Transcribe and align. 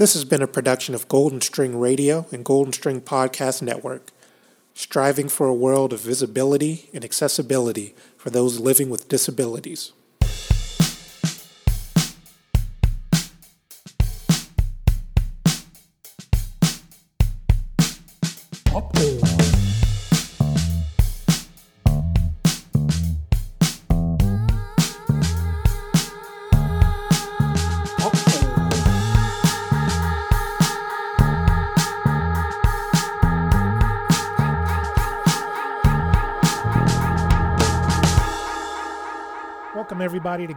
This 0.00 0.14
has 0.14 0.24
been 0.24 0.40
a 0.40 0.46
production 0.46 0.94
of 0.94 1.08
Golden 1.08 1.42
String 1.42 1.78
Radio 1.78 2.24
and 2.32 2.42
Golden 2.42 2.72
String 2.72 3.02
Podcast 3.02 3.60
Network, 3.60 4.12
striving 4.72 5.28
for 5.28 5.46
a 5.46 5.52
world 5.52 5.92
of 5.92 6.00
visibility 6.00 6.88
and 6.94 7.04
accessibility 7.04 7.94
for 8.16 8.30
those 8.30 8.58
living 8.58 8.88
with 8.88 9.08
disabilities. 9.08 9.92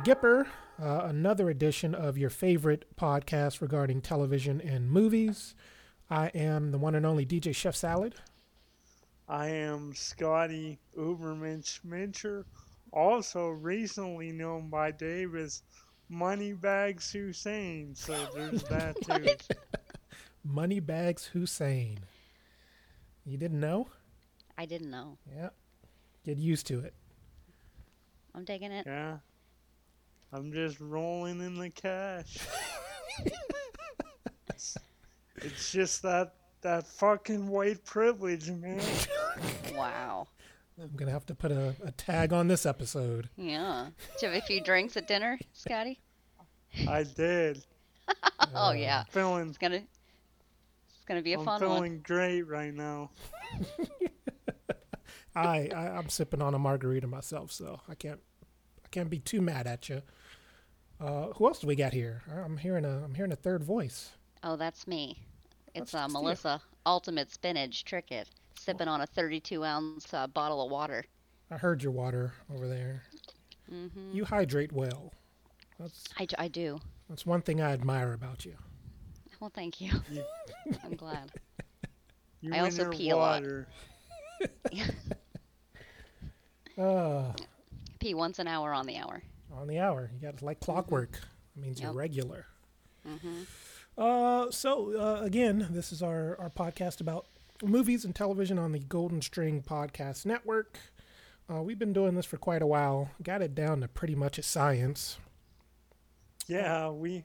Gipper, 0.03 0.47
uh, 0.81 1.03
another 1.05 1.49
edition 1.49 1.95
of 1.95 2.17
your 2.17 2.29
favorite 2.29 2.85
podcast 2.97 3.61
regarding 3.61 4.01
television 4.01 4.59
and 4.59 4.91
movies. 4.91 5.55
I 6.09 6.27
am 6.35 6.71
the 6.71 6.77
one 6.77 6.95
and 6.95 7.05
only 7.05 7.25
DJ 7.25 7.55
Chef 7.55 7.73
Salad. 7.73 8.15
I 9.29 9.47
am 9.47 9.95
Scotty 9.95 10.77
Uberman 10.97 11.63
Schmincher, 11.63 12.43
also 12.91 13.47
recently 13.47 14.33
known 14.33 14.69
by 14.69 14.91
Dave 14.91 15.35
as 15.35 15.63
Moneybags 16.09 17.09
Hussein. 17.09 17.95
So 17.95 18.13
there's 18.35 18.63
that 18.69 18.97
too. 19.01 19.55
Moneybags 20.43 21.27
Hussein. 21.27 21.99
You 23.25 23.37
didn't 23.37 23.61
know? 23.61 23.87
I 24.57 24.65
didn't 24.65 24.91
know. 24.91 25.17
Yeah. 25.33 25.49
Get 26.25 26.37
used 26.37 26.67
to 26.67 26.79
it. 26.81 26.93
I'm 28.35 28.45
taking 28.45 28.73
it. 28.73 28.85
Yeah. 28.85 29.19
I'm 30.33 30.51
just 30.51 30.79
rolling 30.79 31.39
in 31.41 31.55
the 31.59 31.69
cash. 31.69 32.37
it's, 34.49 34.77
it's 35.37 35.71
just 35.71 36.01
that 36.01 36.33
that 36.61 36.87
fucking 36.87 37.47
white 37.47 37.83
privilege, 37.85 38.49
man. 38.49 38.81
Wow. 39.75 40.27
I'm 40.81 40.89
going 40.95 41.07
to 41.07 41.13
have 41.13 41.25
to 41.27 41.35
put 41.35 41.51
a, 41.51 41.75
a 41.83 41.91
tag 41.91 42.33
on 42.33 42.47
this 42.47 42.65
episode. 42.65 43.29
Yeah. 43.35 43.87
Did 44.13 44.21
you 44.21 44.29
have 44.29 44.43
a 44.43 44.45
few 44.45 44.61
drinks 44.61 44.97
at 44.97 45.07
dinner, 45.07 45.37
Scotty? 45.53 45.99
I 46.87 47.03
did. 47.03 47.63
Oh 48.55 48.71
yeah. 48.71 49.03
Feeling 49.09 49.47
It's 49.49 49.57
gonna 49.57 49.77
it's 49.77 51.05
gonna 51.07 51.21
be 51.21 51.33
a 51.33 51.39
I'm 51.39 51.45
fun 51.45 51.59
feeling 51.59 51.79
one. 51.93 52.01
great 52.03 52.41
right 52.43 52.73
now. 52.73 53.09
I, 55.35 55.69
I 55.73 55.87
I'm 55.97 56.09
sipping 56.09 56.41
on 56.41 56.53
a 56.53 56.59
margarita 56.59 57.07
myself, 57.07 57.51
so 57.51 57.79
I 57.89 57.95
can't 57.95 58.19
I 58.85 58.89
can't 58.89 59.09
be 59.09 59.19
too 59.19 59.41
mad 59.41 59.65
at 59.65 59.87
you. 59.89 60.01
Uh, 61.03 61.27
who 61.33 61.47
else 61.47 61.59
do 61.59 61.67
we 61.67 61.75
got 61.75 61.91
here? 61.91 62.21
I'm 62.33 62.55
hearing 62.57 62.85
a 62.85 63.03
I'm 63.03 63.13
hearing 63.13 63.31
a 63.33 63.35
third 63.35 63.61
voice. 63.63 64.11
Oh, 64.43 64.55
that's 64.55 64.87
me. 64.87 65.17
It's 65.75 65.91
That's 65.91 65.95
uh, 65.95 65.97
just 66.05 66.15
you. 66.15 66.21
Melissa, 66.21 66.61
Ultimate 66.85 67.31
Spinach 67.31 67.83
Tricket, 67.83 68.29
sipping 68.57 68.87
on 68.87 69.01
a 69.01 69.05
32 69.07 69.63
ounce 69.65 70.13
uh, 70.13 70.27
bottle 70.27 70.63
of 70.63 70.71
water. 70.71 71.03
I 71.51 71.57
heard 71.57 71.83
your 71.83 71.91
water 71.91 72.33
over 72.53 72.67
there. 72.67 73.03
hmm 73.69 73.87
You 74.13 74.23
hydrate 74.23 74.71
well. 74.71 75.11
That's 75.79 76.03
I, 76.17 76.25
d- 76.25 76.35
I 76.37 76.47
do. 76.47 76.79
that's 77.09 77.25
one 77.25 77.41
thing 77.41 77.59
I 77.61 77.73
admire 77.73 78.13
about 78.13 78.45
you. 78.45 78.53
Well, 79.39 79.51
thank 79.53 79.81
you. 79.81 79.91
You- 80.11 80.23
I'm 80.83 80.95
glad. 80.95 81.31
You 82.41 82.53
I 82.53 82.59
also 82.59 82.83
your 82.83 82.91
pee 82.91 83.09
a 83.11 83.15
lot. 83.15 83.41
Uh, 86.77 87.31
Pee 87.99 88.13
once 88.13 88.37
an 88.39 88.49
hour 88.49 88.73
on 88.73 88.85
the 88.85 88.97
hour. 88.97 89.21
On 89.53 89.67
the 89.67 89.79
hour, 89.79 90.09
you 90.13 90.19
got 90.19 90.35
it 90.35 90.41
like 90.41 90.59
clockwork. 90.59 91.11
That 91.55 91.61
means 91.61 91.79
you're 91.79 91.91
Yep. 91.91 91.97
regular. 91.97 92.45
hmm 93.05 93.43
Uh, 93.97 94.49
so 94.49 94.97
uh, 94.99 95.21
again, 95.23 95.67
this 95.71 95.91
is 95.91 96.01
our 96.01 96.35
our 96.39 96.49
podcast 96.49 96.99
about 96.99 97.27
movies 97.63 98.03
and 98.05 98.15
television 98.15 98.57
on 98.57 98.71
the 98.71 98.79
Golden 98.79 99.21
String 99.21 99.61
Podcast 99.61 100.25
Network. 100.25 100.77
Uh, 101.51 101.61
we've 101.61 101.77
been 101.77 101.93
doing 101.93 102.15
this 102.15 102.25
for 102.25 102.37
quite 102.37 102.61
a 102.61 102.67
while. 102.67 103.11
Got 103.21 103.41
it 103.41 103.53
down 103.53 103.81
to 103.81 103.87
pretty 103.87 104.15
much 104.15 104.37
a 104.39 104.43
science. 104.43 105.17
Yeah, 106.47 106.89
we 106.89 107.23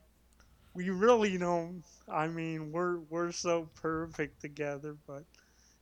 we 0.74 0.90
really 0.90 1.38
don't. 1.38 1.82
I 2.08 2.28
mean, 2.28 2.70
we're 2.72 2.98
we're 3.08 3.32
so 3.32 3.68
perfect 3.74 4.40
together, 4.40 4.96
but 5.06 5.24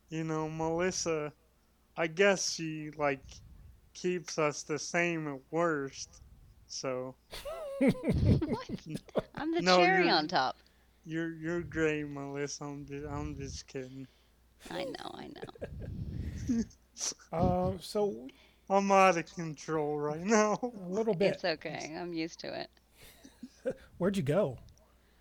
you 0.09 0.23
know, 0.25 0.49
Melissa, 0.49 1.33
I 1.97 2.06
guess 2.06 2.53
she 2.53 2.91
like 2.97 3.25
keeps 3.95 4.39
us 4.39 4.62
the 4.62 4.79
same 4.79 5.27
at 5.29 5.41
worst. 5.51 6.21
So 6.66 7.15
I'm 7.81 9.53
the 9.54 9.62
No, 9.62 9.78
cherry 9.78 10.09
on 10.10 10.28
top. 10.28 10.56
you're 11.04 11.32
you're 11.34 11.60
great, 11.62 12.04
Melissa. 12.09 12.65
I'm 12.65 12.84
just, 12.87 13.06
I'm 13.06 13.37
just 13.37 13.66
kidding. 13.66 14.06
I 14.71 14.84
know, 14.84 15.10
I 15.15 15.28
know. 15.28 16.62
Uh, 17.31 17.72
so 17.78 18.26
I'm 18.71 18.91
out 18.91 19.19
of 19.19 19.26
control 19.34 19.99
right 19.99 20.25
now. 20.25 20.59
a 20.62 20.88
little 20.88 21.12
bit. 21.15 21.34
It's 21.34 21.44
okay. 21.44 21.94
I'm 21.94 22.15
used 22.15 22.41
to 22.41 22.59
it. 22.59 22.71
Where'd 23.99 24.16
you 24.16 24.22
go? 24.22 24.56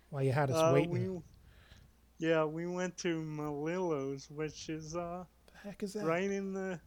While 0.08 0.22
you 0.22 0.32
had 0.32 0.50
us 0.50 0.56
Uh, 0.56 0.70
waiting. 0.72 1.16
we, 1.16 2.26
yeah, 2.26 2.44
we 2.44 2.66
went 2.66 2.96
to 2.98 3.20
Malillo's, 3.22 4.30
which 4.30 4.70
is 4.70 4.96
uh 4.96 5.24
the 5.52 5.58
heck 5.68 5.82
is 5.82 5.92
that? 5.92 6.06
right 6.06 6.30
in 6.30 6.54
the 6.54 6.80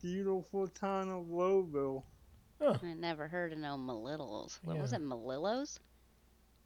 beautiful 0.00 0.68
town 0.68 1.08
of 1.10 1.24
Lowville. 1.26 2.04
I 2.60 2.94
never 2.94 3.28
heard 3.28 3.52
of 3.52 3.58
no 3.58 3.76
Malillos. 3.76 4.58
What 4.62 4.78
was 4.78 4.92
it, 4.92 5.00
Malillos? 5.00 5.80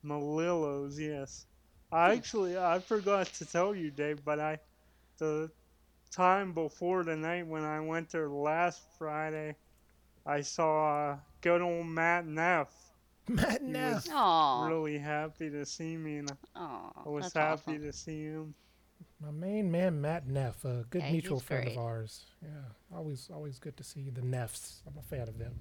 Malillos, 0.02 0.98
yes. 0.98 1.46
I 1.90 2.12
actually 2.14 2.56
I 2.58 2.78
forgot 2.80 3.26
to 3.34 3.44
tell 3.46 3.74
you, 3.74 3.90
Dave, 3.90 4.24
but 4.24 4.38
I 4.40 4.58
the 5.18 5.50
time 6.10 6.52
before 6.52 7.04
the 7.04 7.16
night 7.16 7.46
when 7.46 7.64
I 7.64 7.80
went 7.80 8.10
there 8.10 8.28
last 8.28 8.82
Friday, 8.98 9.56
I 10.26 10.40
saw 10.42 11.12
uh, 11.12 11.18
good 11.40 11.60
old 11.62 11.86
Matt 11.86 12.26
Neff. 12.26 12.72
Matt 13.28 13.62
He 13.64 13.66
Neff. 13.66 13.94
was 13.94 14.08
Aw. 14.12 14.66
really 14.66 14.98
happy 14.98 15.50
to 15.50 15.64
see 15.66 15.96
me, 15.96 16.18
and 16.18 16.36
Aw, 16.54 17.04
I 17.04 17.08
was 17.08 17.32
happy 17.32 17.76
awesome. 17.76 17.78
to 17.78 17.92
see 17.92 18.24
him. 18.24 18.54
My 19.20 19.30
main 19.32 19.70
man, 19.70 20.00
Matt 20.00 20.28
Neff, 20.28 20.64
a 20.64 20.84
good 20.90 21.02
Yeah, 21.02 21.10
mutual 21.12 21.40
friend 21.40 21.68
of 21.68 21.76
ours. 21.78 22.26
Yeah, 22.40 22.96
always, 22.96 23.28
always 23.32 23.58
good 23.58 23.76
to 23.76 23.82
see 23.84 24.10
the 24.10 24.20
Neffs. 24.20 24.80
I'm 24.86 24.96
a 24.96 25.02
fan 25.02 25.28
of 25.28 25.38
them. 25.38 25.54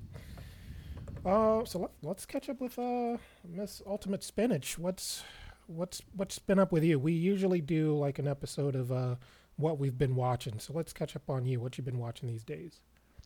Uh, 1.26 1.66
so 1.66 1.80
let, 1.80 1.92
let's 2.04 2.26
catch 2.26 2.50
up 2.50 2.62
with 2.62 2.78
uh 2.78 3.18
Miss 3.48 3.82
Ultimate 3.86 4.24
Spinach. 4.24 4.78
What's 4.78 5.24
what's 5.66 6.02
what's 6.16 6.38
been 6.40 6.60
up 6.60 6.72
with 6.72 6.84
you? 6.84 7.00
We 7.00 7.14
usually 7.14 7.60
do 7.62 7.98
like 7.98 8.20
an 8.20 8.28
episode 8.28 8.76
of 8.76 8.92
uh 8.92 9.16
what 9.56 9.80
we've 9.80 9.98
been 9.98 10.16
watching. 10.16 10.60
So 10.60 10.74
let's 10.74 10.94
catch 10.94 11.16
up 11.16 11.28
on 11.30 11.46
you. 11.46 11.60
What 11.60 11.78
you've 11.78 11.86
been 11.86 11.98
watching 11.98 12.30
these 12.30 12.44
days? 12.44 12.80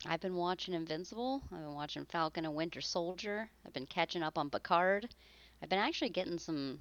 I've 0.05 0.21
been 0.21 0.35
watching 0.35 0.73
Invincible. 0.73 1.43
I've 1.51 1.59
been 1.59 1.75
watching 1.75 2.05
Falcon 2.05 2.45
and 2.45 2.55
Winter 2.55 2.81
Soldier. 2.81 3.49
I've 3.65 3.73
been 3.73 3.85
catching 3.85 4.23
up 4.23 4.37
on 4.37 4.49
Picard. 4.49 5.09
I've 5.61 5.69
been 5.69 5.77
actually 5.77 6.09
getting 6.09 6.39
some 6.39 6.79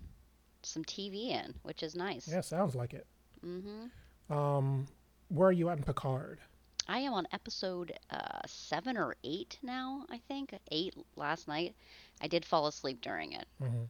some 0.62 0.84
TV 0.84 1.30
in, 1.30 1.54
which 1.64 1.82
is 1.82 1.96
nice. 1.96 2.28
Yeah, 2.28 2.40
sounds 2.42 2.76
like 2.76 2.94
it. 2.94 3.06
Hmm 3.42 3.90
Um, 4.30 4.86
where 5.28 5.48
are 5.48 5.52
you 5.52 5.68
at 5.68 5.78
in 5.78 5.84
Picard? 5.84 6.40
I 6.86 6.98
am 7.00 7.14
on 7.14 7.26
episode 7.32 7.92
uh, 8.10 8.40
seven 8.46 8.96
or 8.98 9.16
eight 9.24 9.58
now. 9.62 10.04
I 10.10 10.18
think 10.18 10.54
eight 10.70 10.94
last 11.16 11.48
night. 11.48 11.74
I 12.20 12.26
did 12.28 12.44
fall 12.44 12.66
asleep 12.66 13.00
during 13.00 13.32
it, 13.32 13.48
hmm 13.60 13.84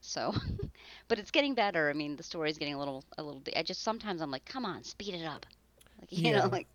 so 0.00 0.34
but 1.08 1.18
it's 1.18 1.30
getting 1.30 1.54
better. 1.54 1.90
I 1.90 1.94
mean, 1.94 2.16
the 2.16 2.22
story's 2.22 2.58
getting 2.58 2.74
a 2.74 2.78
little 2.78 3.04
a 3.18 3.22
little. 3.22 3.42
I 3.56 3.62
just 3.62 3.82
sometimes 3.82 4.20
I'm 4.22 4.30
like, 4.30 4.44
come 4.46 4.64
on, 4.66 4.84
speed 4.84 5.14
it 5.14 5.24
up. 5.26 5.46
Like 6.00 6.10
you 6.12 6.32
Yeah. 6.32 6.40
know, 6.40 6.48
like 6.48 6.68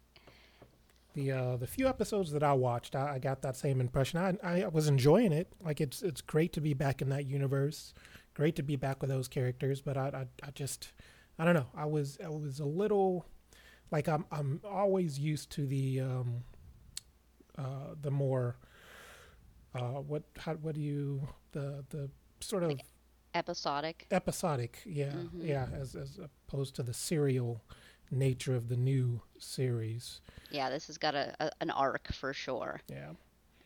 The 1.13 1.31
uh, 1.31 1.56
the 1.57 1.68
few 1.68 1.88
episodes 1.88 2.31
that 2.33 2.44
I 2.44 2.54
watched, 2.54 2.94
I, 2.95 3.13
I 3.16 3.19
got 3.19 3.42
that 3.42 3.56
same 3.56 3.80
impression. 3.80 4.19
I 4.44 4.63
I 4.63 4.68
was 4.68 4.88
enjoying 4.88 5.31
it. 5.31 5.48
Like 5.63 5.80
it's 5.80 6.01
it's 6.01 6.22
great 6.22 6.51
to 6.54 6.62
be 6.62 6.74
back 6.74 7.01
in 7.01 7.10
that 7.10 7.25
universe. 7.25 7.94
Great 8.33 8.56
to 8.57 8.63
be 8.63 8.75
back 8.75 9.01
with 9.01 9.10
those 9.10 9.30
characters. 9.30 9.81
But 9.81 9.95
I 9.98 10.07
I, 10.44 10.48
I 10.48 10.51
just 10.51 10.92
I 11.38 11.46
don't 11.46 11.54
know. 11.54 11.68
I 11.76 11.86
was 11.86 12.18
I 12.24 12.30
was 12.30 12.60
a 12.60 12.66
little 12.66 13.26
like 13.92 14.08
I'm 14.08 14.26
I'm 14.32 14.62
always 14.64 15.20
used 15.20 15.50
to 15.52 15.66
the 15.66 16.02
um 16.02 16.44
uh 17.58 17.96
the 18.02 18.12
more 18.12 18.58
uh 19.74 20.02
what 20.02 20.24
how 20.38 20.54
what 20.56 20.76
do 20.76 20.82
you 20.82 21.28
the 21.52 21.84
the 21.90 22.10
sort 22.42 22.64
of 22.64 22.72
episodic. 23.34 24.08
episodic 24.12 24.80
yeah 24.86 25.12
Mhm. 25.12 25.30
yeah 25.46 25.68
as 25.74 25.96
as 25.96 26.18
opposed 26.20 26.76
to 26.76 26.84
the 26.84 26.94
serial 26.94 27.62
nature 28.12 28.56
of 28.56 28.70
the 28.70 28.78
new 28.78 29.22
series 29.40 30.22
Yeah, 30.52 30.70
this 30.70 30.88
has 30.88 30.98
got 30.98 31.16
a, 31.16 31.36
a 31.40 31.52
an 31.60 31.70
arc 31.72 32.14
for 32.14 32.34
sure. 32.34 32.80
yeah 32.88 33.12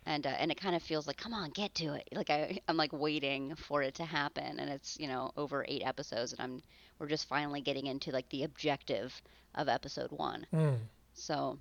and 0.09 0.25
uh, 0.25 0.29
and 0.41 0.51
it 0.51 0.59
kind 0.59 0.75
of 0.75 0.81
feels 0.83 1.05
like 1.07 1.17
come 1.17 1.33
on 1.33 1.49
get 1.51 1.73
to 1.75 1.93
it 1.93 2.07
like 2.19 2.29
I, 2.29 2.59
i'm 2.67 2.77
like 2.77 2.91
waiting 2.91 3.55
for 3.55 3.81
it 3.83 3.93
to 3.95 4.05
happen 4.05 4.59
and 4.59 4.69
it's 4.69 4.97
you 4.99 5.07
know 5.07 5.31
over 5.37 5.63
eight 5.67 5.83
episodes 5.85 6.33
and 6.33 6.41
i'm 6.41 6.61
we're 6.97 7.07
just 7.15 7.27
finally 7.27 7.61
getting 7.61 7.85
into 7.87 8.11
like 8.11 8.27
the 8.29 8.43
objective 8.43 9.09
of 9.55 9.67
episode 9.69 10.11
one 10.11 10.45
Mm. 10.53 10.77
so 11.13 11.57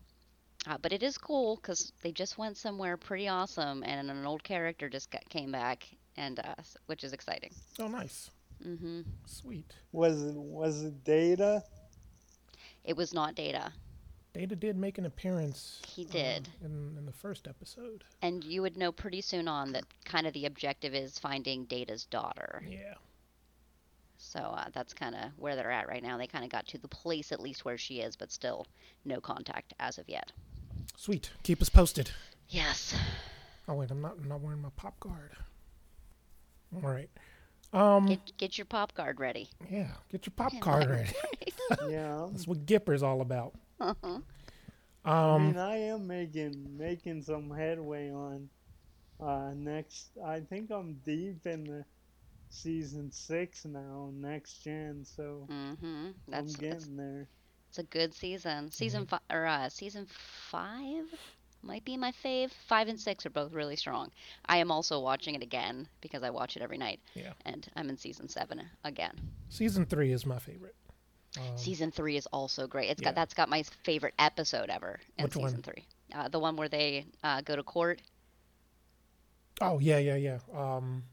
uh, 0.67 0.77
but 0.83 0.93
it 0.93 1.03
is 1.03 1.17
cool 1.19 1.56
because 1.56 1.93
they 2.03 2.11
just 2.12 2.37
went 2.39 2.56
somewhere 2.56 2.97
pretty 2.97 3.29
awesome 3.29 3.83
and 3.85 4.11
an 4.11 4.27
old 4.27 4.43
character 4.43 4.89
just 4.89 5.11
got, 5.11 5.27
came 5.29 5.53
back 5.53 5.87
and 6.17 6.41
uh, 6.41 6.55
which 6.87 7.05
is 7.05 7.12
exciting 7.12 7.53
Oh, 7.79 7.87
nice. 7.89 8.31
mm-hmm 8.67 9.03
Sweet. 9.27 9.71
Was 9.93 10.23
it 10.25 10.35
was 10.35 10.83
it 10.85 11.05
Data? 11.05 11.62
it 12.85 12.97
was 12.97 13.12
not 13.15 13.35
data 13.35 13.73
Data 14.35 14.55
did 14.55 14.77
make 14.77 14.99
an 14.99 15.07
appearance. 15.07 15.81
He 15.87 16.05
uh, 16.05 16.13
did. 16.13 16.49
in 16.63 16.95
in 16.99 17.07
the 17.07 17.13
first 17.13 17.49
episode. 17.49 18.05
and 18.23 18.45
you 18.45 18.63
would 18.63 18.77
know 18.77 18.93
pretty 18.93 19.21
soon 19.21 19.49
on 19.49 19.73
that 19.73 19.85
kind 20.05 20.27
of 20.27 20.33
the 20.33 20.47
objective 20.47 20.95
is 20.95 21.19
finding 21.19 21.65
data's 21.65 22.05
daughter 22.05 22.63
Yeah. 22.69 22.95
So 24.21 24.41
uh, 24.41 24.67
that's 24.75 24.93
kind 24.93 25.15
of 25.15 25.31
where 25.37 25.55
they're 25.55 25.71
at 25.71 25.87
right 25.89 26.03
now. 26.03 26.19
They 26.19 26.27
kind 26.27 26.45
of 26.45 26.51
got 26.51 26.67
to 26.69 26.79
the 26.79 26.89
place 26.89 27.31
at 27.31 27.41
least 27.41 27.65
where 27.65 27.79
she 27.79 28.01
is, 28.01 28.17
but 28.17 28.33
still 28.33 28.67
no 29.05 29.21
contact 29.21 29.75
as 29.79 29.97
of 29.99 30.09
yet. 30.09 30.33
Sweet. 30.97 31.31
Keep 31.45 31.63
us 31.63 31.69
posted. 31.69 32.11
Yes. 32.49 32.97
Oh 33.69 33.75
wait, 33.75 33.91
I'm 33.91 34.01
not. 34.01 34.17
I'm 34.21 34.29
not 34.29 34.41
wearing 34.41 34.61
my 34.61 34.71
pop 34.77 34.99
guard. 34.99 35.33
All 36.75 36.91
right. 36.91 37.11
Um. 37.73 38.07
Get 38.07 38.37
get 38.39 38.59
your 38.59 38.65
pop 38.65 38.95
guard 38.95 39.21
ready. 39.21 39.51
Yeah. 39.71 39.89
Get 40.11 40.27
your 40.27 40.33
pop 40.37 40.53
guard 40.61 40.89
ready. 40.91 41.13
Yeah. 41.89 42.27
That's 42.33 42.47
what 42.47 42.67
Gipper's 42.67 43.03
all 43.03 43.21
about. 43.21 43.55
Uh-huh. 43.81 44.21
I 45.15 45.29
Um. 45.29 45.29
mean, 45.31 45.57
I 45.57 45.77
am 45.79 46.07
making 46.07 46.77
making 46.77 47.23
some 47.23 47.51
headway 47.51 48.11
on 48.11 48.51
uh, 49.21 49.53
next. 49.55 50.17
I 50.25 50.41
think 50.41 50.71
I'm 50.71 50.95
deep 51.05 51.47
in 51.47 51.67
the 51.67 51.85
season 52.49 53.11
six 53.13 53.65
now, 53.65 54.11
next 54.15 54.63
gen. 54.65 55.05
So 55.05 55.51
Mm-hmm. 55.51 56.11
I'm 56.33 56.53
That's 56.53 56.61
it's, 56.71 56.89
getting 56.89 56.97
there. 56.97 57.29
it's 57.69 57.79
a 57.79 57.83
good 57.85 58.15
season. 58.15 58.71
Season 58.71 59.07
five 59.07 59.21
or 59.31 59.47
uh, 59.47 59.69
season 59.69 60.07
five 60.07 61.05
might 61.63 61.85
be 61.85 61.97
my 61.97 62.13
fave. 62.13 62.51
Five 62.53 62.89
and 62.89 63.01
six 63.01 63.27
are 63.27 63.31
both 63.31 63.53
really 63.53 63.77
strong. 63.77 64.11
I 64.47 64.59
am 64.59 64.71
also 64.71 65.01
watching 65.01 65.35
it 65.35 65.43
again 65.43 65.89
because 66.01 66.23
I 66.23 66.31
watch 66.31 66.57
it 66.57 66.63
every 66.63 66.79
night. 66.79 67.01
Yeah. 67.15 67.33
And 67.45 67.67
I'm 67.77 67.89
in 67.91 67.97
season 67.99 68.29
seven 68.29 68.63
again. 68.85 69.33
Season 69.49 69.85
three 69.87 70.13
is 70.13 70.27
my 70.27 70.39
favorite. 70.39 70.75
Um, 71.38 71.56
Season 71.58 71.90
three 71.90 72.17
is 72.17 72.26
also 72.26 72.67
great. 72.67 72.90
It's 72.90 73.00
yeah. 73.02 73.08
got 73.08 73.14
that's 73.14 73.35
got 73.35 73.49
my 73.49 73.62
favorite 73.85 74.14
episode 74.19 74.70
ever 74.70 74.99
in 75.17 75.25
Which 75.25 75.35
season 75.35 75.52
one? 75.55 75.62
three. 75.62 75.85
Uh, 76.14 76.29
the 76.29 76.38
one 76.38 76.56
where 76.56 76.69
they 76.69 77.06
uh, 77.23 77.40
go 77.43 77.55
to 77.56 77.62
court. 77.62 78.00
oh 79.61 79.79
yeah, 79.79 79.99
yeah, 79.99 80.17
yeah. 80.17 80.38
Um. 80.55 81.05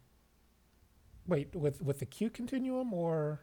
Wait, 1.28 1.56
with 1.56 1.82
with 1.82 2.00
the 2.00 2.06
Q 2.06 2.30
continuum 2.30 2.94
or 2.94 3.42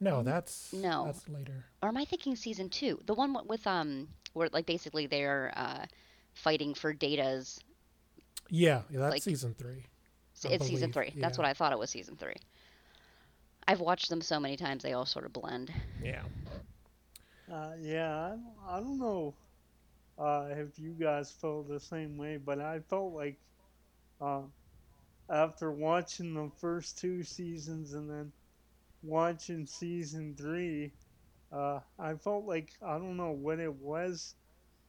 no? 0.00 0.22
That's 0.22 0.72
no. 0.72 1.04
That's 1.06 1.28
later. 1.28 1.64
or 1.82 1.88
am 1.88 1.96
I 1.96 2.04
thinking 2.04 2.36
season 2.36 2.68
two? 2.68 3.00
The 3.06 3.14
one 3.14 3.36
with 3.46 3.66
um, 3.66 4.08
where 4.34 4.48
like 4.52 4.66
basically 4.66 5.06
they're 5.06 5.52
uh, 5.56 5.86
fighting 6.34 6.74
for 6.74 6.92
Data's. 6.92 7.58
Yeah, 8.48 8.82
yeah 8.90 9.00
that's 9.00 9.12
Like- 9.14 9.22
season 9.22 9.54
three. 9.58 9.86
I 10.44 10.48
It's 10.52 10.66
season 10.66 10.90
believe, 10.90 11.12
three. 11.14 11.20
That's 11.20 11.38
what 11.38 11.46
I 11.46 11.54
thought 11.54 11.72
it 11.72 11.78
was. 11.78 11.88
Season 11.88 12.14
three. 12.16 12.36
I've 13.68 13.80
watched 13.80 14.08
them 14.10 14.20
so 14.20 14.38
many 14.38 14.56
times; 14.56 14.82
they 14.82 14.92
all 14.92 15.06
sort 15.06 15.26
of 15.26 15.32
blend. 15.32 15.72
Yeah. 16.02 16.22
Uh, 17.52 17.72
yeah, 17.80 18.26
I 18.26 18.28
don't, 18.30 18.56
I 18.68 18.80
don't 18.80 18.98
know 18.98 19.34
uh, 20.18 20.46
if 20.50 20.78
you 20.78 20.92
guys 20.92 21.30
felt 21.30 21.68
the 21.68 21.80
same 21.80 22.16
way, 22.16 22.38
but 22.38 22.60
I 22.60 22.80
felt 22.80 23.12
like 23.12 23.38
uh, 24.20 24.42
after 25.30 25.70
watching 25.70 26.34
the 26.34 26.50
first 26.60 26.98
two 26.98 27.22
seasons 27.22 27.92
and 27.94 28.08
then 28.08 28.32
watching 29.02 29.66
season 29.66 30.34
three, 30.36 30.92
uh, 31.52 31.80
I 31.98 32.14
felt 32.14 32.46
like 32.46 32.70
I 32.82 32.98
don't 32.98 33.16
know 33.16 33.32
what 33.32 33.60
it 33.60 33.74
was, 33.74 34.34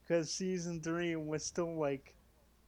because 0.02 0.32
season 0.32 0.80
three 0.80 1.16
was 1.16 1.44
still 1.44 1.78
like 1.78 2.14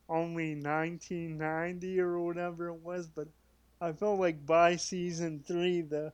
only 0.09 0.55
1990 0.55 2.01
or 2.01 2.19
whatever 2.21 2.69
it 2.69 2.81
was, 2.83 3.09
but 3.09 3.29
I 3.81 3.93
felt 3.93 4.21
like 4.21 4.45
by 4.45 4.77
season 4.77 5.43
three 5.47 5.81
the 5.81 6.13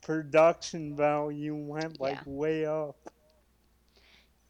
production 0.00 0.96
value 0.96 1.54
went 1.54 2.00
like 2.00 2.16
Yeah. 2.16 2.22
way 2.26 2.66
up. 2.66 2.96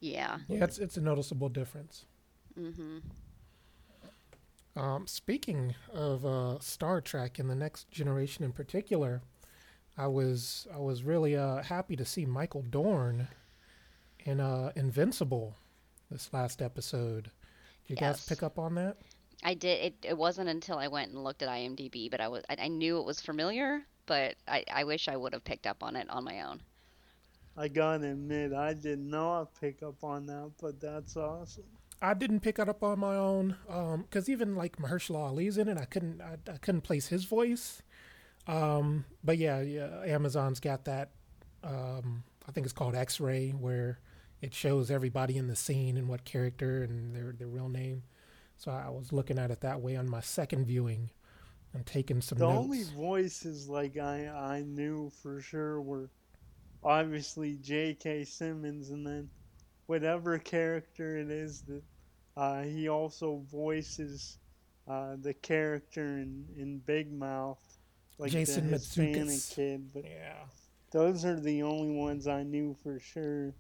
Yeah. 0.01 0.39
Yeah, 0.49 0.65
it's 0.65 0.79
it's 0.79 0.97
a 0.97 1.01
noticeable 1.01 1.49
difference. 1.49 2.05
Mm-hmm. 2.59 2.99
Um, 4.79 5.07
speaking 5.07 5.75
of 5.93 6.27
uh, 6.27 6.59
Star 6.61 7.01
Trek 7.01 7.39
and 7.39 7.49
the 7.49 7.55
Next 7.55 7.91
Generation 7.91 8.45
in 8.45 8.53
particular, 8.53 9.23
I 9.97 10.07
was 10.07 10.67
I 10.73 10.79
was 10.79 11.03
really 11.03 11.35
uh, 11.37 11.63
happy 11.63 11.97
to 11.97 12.05
see 12.05 12.27
Michael 12.27 12.63
Dorn 12.63 13.29
in 14.21 14.41
uh, 14.41 14.73
Invincible 14.77 15.55
this 16.11 16.31
last 16.33 16.61
episode. 16.61 17.31
Did 17.87 17.95
you 17.95 17.97
guys 17.97 18.27
pick 18.27 18.43
up 18.43 18.59
on 18.59 18.75
that? 18.75 18.99
I 19.43 19.55
did. 19.55 19.85
It, 19.85 19.95
it 20.11 20.19
wasn't 20.19 20.49
until 20.49 20.79
I 20.79 20.89
went 20.89 21.13
and 21.13 21.23
looked 21.23 21.43
at 21.43 21.49
IMDb, 21.49 22.11
but 22.11 22.21
I 22.21 22.29
was 22.29 22.45
I, 22.49 22.57
I 22.59 22.69
knew 22.69 22.99
it 22.99 23.05
was 23.05 23.21
familiar, 23.21 23.83
but 24.07 24.35
I, 24.49 24.65
I 24.73 24.85
wish 24.85 25.09
I 25.09 25.17
would 25.17 25.33
have 25.33 25.45
picked 25.45 25.67
up 25.67 25.83
on 25.83 25.97
it 25.97 26.09
on 26.11 26.25
my 26.25 26.43
own. 26.43 26.61
I 27.57 27.69
gotta 27.69 28.11
admit, 28.11 28.53
I 28.53 28.75
did 28.75 28.99
not 28.99 29.19
know 29.19 29.33
I'd 29.41 29.61
pick 29.61 29.83
up 29.83 30.05
on 30.05 30.27
that, 30.27 30.53
but 30.61 30.81
that's 30.81 31.17
awesome. 31.17 31.65
I 32.03 32.13
didn't 32.13 32.41
pick 32.41 32.59
it 32.59 32.69
up 32.69 32.83
on 32.83 32.99
my 32.99 33.17
own 33.17 33.57
because 34.03 34.29
even 34.29 34.55
like 34.55 34.77
Mahershala 34.77 35.31
Ali's 35.31 35.57
in 35.57 35.69
it, 35.69 35.79
I 35.79 35.87
couldn't 35.87 36.21
I, 36.21 36.37
I 36.51 36.59
couldn't 36.59 36.83
place 36.83 37.09
his 37.09 37.25
voice. 37.25 37.83
Um, 38.47 39.07
but 39.25 39.39
yeah, 39.39 39.61
yeah, 39.61 40.03
Amazon's 40.05 40.61
got 40.61 40.85
that. 40.85 41.11
Um, 41.65 42.25
I 42.49 42.53
think 42.53 42.65
it's 42.65 42.73
called 42.73 42.95
X-ray, 42.95 43.51
where 43.51 43.99
it 44.41 44.55
shows 44.55 44.91
everybody 44.91 45.37
in 45.37 45.49
the 45.49 45.57
scene 45.57 45.97
and 45.97 46.09
what 46.09 46.25
character 46.25 46.83
and 46.83 47.15
their 47.15 47.33
their 47.33 47.49
real 47.49 47.69
name. 47.69 48.03
So 48.57 48.71
I 48.71 48.89
was 48.89 49.13
looking 49.13 49.39
at 49.39 49.51
it 49.51 49.61
that 49.61 49.81
way 49.81 49.97
on 49.97 50.09
my 50.09 50.21
second 50.21 50.65
viewing 50.67 51.11
and 51.75 51.85
taking 51.85 52.21
some 52.21 52.39
The 52.39 52.47
notes. 52.47 52.59
only 52.59 52.83
voices 52.85 53.69
like 53.69 53.97
I 53.99 54.27
I 54.29 54.63
knew 54.63 55.11
for 55.23 55.41
sure 55.41 55.81
were 55.81 56.11
obviously 56.83 57.57
J.K. 57.57 58.25
Simmons, 58.25 58.91
and 58.91 59.07
then 59.07 59.29
whatever 59.87 60.39
character 60.39 61.17
it 61.19 61.31
is 61.31 61.63
that 61.63 61.83
uh, 62.37 62.63
he 62.63 62.89
also 62.89 63.43
voices 63.51 64.39
uh, 64.89 65.17
the 65.21 65.35
character 65.35 66.19
in, 66.19 66.47
in 66.57 66.79
Big 66.79 67.13
Mouth, 67.13 67.61
like 68.19 68.31
Jason 68.33 68.71
the 68.71 68.79
Hispanic 68.79 69.17
Mantzoukas. 69.17 69.55
kid. 69.55 69.93
But 69.93 70.05
yeah, 70.05 70.45
those 70.93 71.25
are 71.25 71.41
the 71.41 71.63
only 71.63 71.91
ones 71.95 72.27
I 72.27 72.43
knew 72.43 72.77
for 72.83 73.01
sure. 73.01 73.53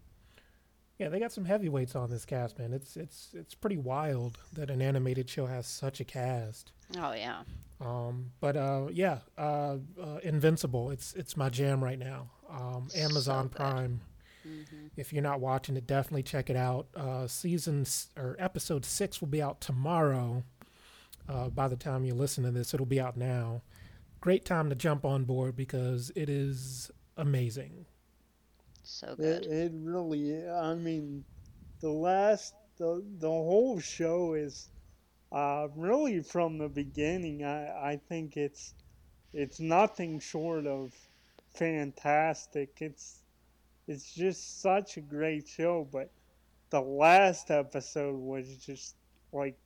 Yeah, 0.98 1.08
they 1.08 1.18
got 1.20 1.32
some 1.32 1.44
heavyweights 1.44 1.94
on 1.94 2.10
this 2.10 2.24
cast, 2.24 2.58
man. 2.58 2.72
It's 2.72 2.96
it's 2.96 3.30
it's 3.34 3.54
pretty 3.54 3.76
wild 3.76 4.38
that 4.52 4.70
an 4.70 4.80
animated 4.82 5.28
show 5.28 5.46
has 5.46 5.66
such 5.66 6.00
a 6.00 6.04
cast. 6.04 6.72
Oh 6.98 7.12
yeah. 7.12 7.42
Um, 7.80 8.32
but 8.40 8.56
uh, 8.56 8.86
yeah, 8.90 9.18
uh, 9.36 9.76
uh, 10.02 10.18
Invincible. 10.22 10.90
It's 10.90 11.12
it's 11.14 11.36
my 11.36 11.48
jam 11.50 11.82
right 11.84 11.98
now. 11.98 12.30
Um, 12.50 12.88
Amazon 12.96 13.48
good. 13.48 13.56
Prime. 13.56 14.00
hmm 14.42 14.86
If 14.96 15.12
you're 15.12 15.22
not 15.22 15.40
watching 15.40 15.76
it, 15.76 15.86
definitely 15.86 16.22
check 16.22 16.48
it 16.48 16.56
out. 16.56 16.86
Uh, 16.96 17.26
season 17.26 17.82
s- 17.82 18.08
or 18.16 18.36
episode 18.38 18.84
six 18.86 19.20
will 19.20 19.28
be 19.28 19.42
out 19.42 19.60
tomorrow. 19.60 20.44
Uh, 21.28 21.48
by 21.50 21.66
the 21.68 21.76
time 21.76 22.04
you 22.04 22.14
listen 22.14 22.44
to 22.44 22.50
this, 22.52 22.72
it'll 22.72 22.86
be 22.86 23.00
out 23.00 23.16
now. 23.16 23.60
Great 24.20 24.44
time 24.44 24.68
to 24.70 24.74
jump 24.76 25.04
on 25.04 25.24
board 25.24 25.56
because 25.56 26.10
it 26.16 26.28
is 26.30 26.90
amazing. 27.16 27.84
So 28.86 29.16
It, 29.18 29.24
good. 29.26 29.48
it 29.48 29.72
really, 29.74 30.48
I 30.48 30.74
mean, 30.74 31.24
the 31.80 31.90
last, 31.90 32.54
the, 32.78 33.02
the 33.18 33.28
whole 33.28 33.78
show 33.80 34.34
is 34.34 34.70
uh, 35.32 35.68
really 35.76 36.22
from 36.22 36.58
the 36.58 36.68
beginning. 36.68 37.44
I, 37.44 37.92
I 37.92 37.96
think 38.08 38.36
it's 38.36 38.74
it's 39.32 39.60
nothing 39.60 40.20
short 40.20 40.66
of 40.66 40.94
fantastic. 41.54 42.70
It's 42.80 43.22
it's 43.88 44.14
just 44.14 44.60
such 44.62 44.96
a 44.96 45.00
great 45.02 45.48
show, 45.48 45.88
but 45.90 46.10
the 46.70 46.80
last 46.80 47.50
episode 47.50 48.16
was 48.16 48.56
just 48.58 48.96
like 49.32 49.58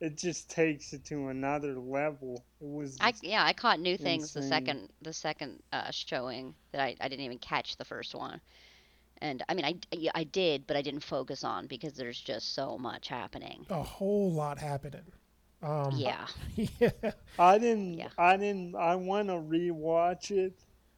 it 0.00 0.16
just 0.16 0.50
takes 0.50 0.92
it 0.92 1.04
to 1.06 1.28
another 1.28 1.74
level. 1.74 2.44
It 2.60 2.68
was 2.68 2.96
I 3.00 3.14
yeah, 3.22 3.44
I 3.44 3.52
caught 3.52 3.80
new 3.80 3.96
things 3.96 4.32
the 4.32 4.42
second 4.42 4.90
the 5.02 5.12
second 5.12 5.62
uh, 5.72 5.90
showing 5.90 6.54
that 6.72 6.80
I, 6.80 6.96
I 7.00 7.08
didn't 7.08 7.24
even 7.24 7.38
catch 7.38 7.76
the 7.76 7.84
first 7.84 8.14
one. 8.14 8.40
And 9.22 9.42
I 9.48 9.54
mean 9.54 9.64
I, 9.64 9.74
yeah, 9.92 10.10
I 10.14 10.24
did, 10.24 10.66
but 10.66 10.76
I 10.76 10.82
didn't 10.82 11.00
focus 11.00 11.44
on 11.44 11.66
because 11.66 11.94
there's 11.94 12.20
just 12.20 12.54
so 12.54 12.76
much 12.78 13.08
happening. 13.08 13.64
A 13.70 13.82
whole 13.82 14.32
lot 14.32 14.58
happening. 14.58 15.12
Um, 15.62 15.92
Yeah. 15.94 16.26
yeah. 16.78 16.90
I 17.38 17.58
didn't. 17.58 17.94
Yeah. 17.94 18.08
I 18.18 18.36
didn't. 18.36 18.76
I 18.76 18.96
want 18.96 19.28
to 19.28 19.34
rewatch 19.34 20.30
it 20.30 20.52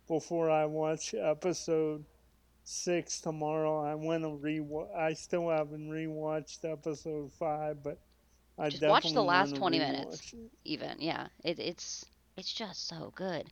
before 0.09 0.51
I 0.51 0.65
watch 0.65 1.15
episode 1.15 2.05
six 2.65 3.21
tomorrow. 3.21 3.81
I 3.81 3.95
want 3.95 4.25
to 4.25 4.31
re. 4.31 4.61
I 4.97 5.13
still 5.13 5.49
haven't 5.49 5.89
rewatched 5.89 6.71
episode 6.71 7.33
five, 7.33 7.83
but 7.83 7.99
I 8.59 8.69
Just 8.71 8.83
watch 8.83 9.13
the 9.13 9.23
last 9.23 9.53
wanna 9.53 9.59
20 9.61 9.79
minutes. 9.79 10.35
even 10.65 10.97
yeah 11.01 11.29
it, 11.45 11.59
it's 11.59 12.05
it's 12.37 12.53
just 12.53 12.87
so 12.89 13.13
good 13.15 13.47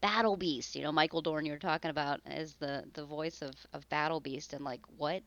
battle 0.00 0.36
beast 0.36 0.74
you 0.74 0.82
know 0.82 0.92
michael 0.92 1.20
dorn 1.22 1.44
you 1.46 1.52
were 1.52 1.58
talking 1.58 1.90
about 1.90 2.20
is 2.26 2.54
the 2.54 2.84
the 2.94 3.04
voice 3.04 3.42
of 3.42 3.52
of 3.72 3.88
battle 3.88 4.20
beast 4.20 4.52
and 4.52 4.64
like 4.64 4.80
what 4.96 5.22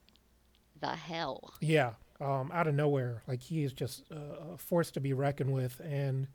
the 0.81 0.87
hell 0.87 1.53
Yeah, 1.61 1.91
um, 2.19 2.51
out 2.53 2.67
of 2.67 2.75
nowhere, 2.75 3.23
like 3.27 3.41
he 3.41 3.63
is 3.63 3.71
just 3.73 4.03
uh, 4.11 4.53
a 4.53 4.57
force 4.57 4.91
to 4.91 4.99
be 4.99 5.13
reckoned 5.13 5.53
with, 5.53 5.79
and 5.83 6.27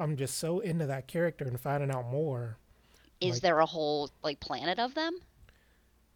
I'm 0.00 0.16
just 0.16 0.38
so 0.38 0.60
into 0.60 0.86
that 0.86 1.06
character 1.06 1.44
and 1.44 1.60
finding 1.60 1.90
out 1.90 2.06
more. 2.10 2.56
is 3.20 3.34
Like- 3.34 3.42
there 3.42 3.58
a 3.60 3.66
whole 3.66 4.10
like 4.22 4.40
planet 4.40 4.78
of 4.78 4.94
them 4.94 5.18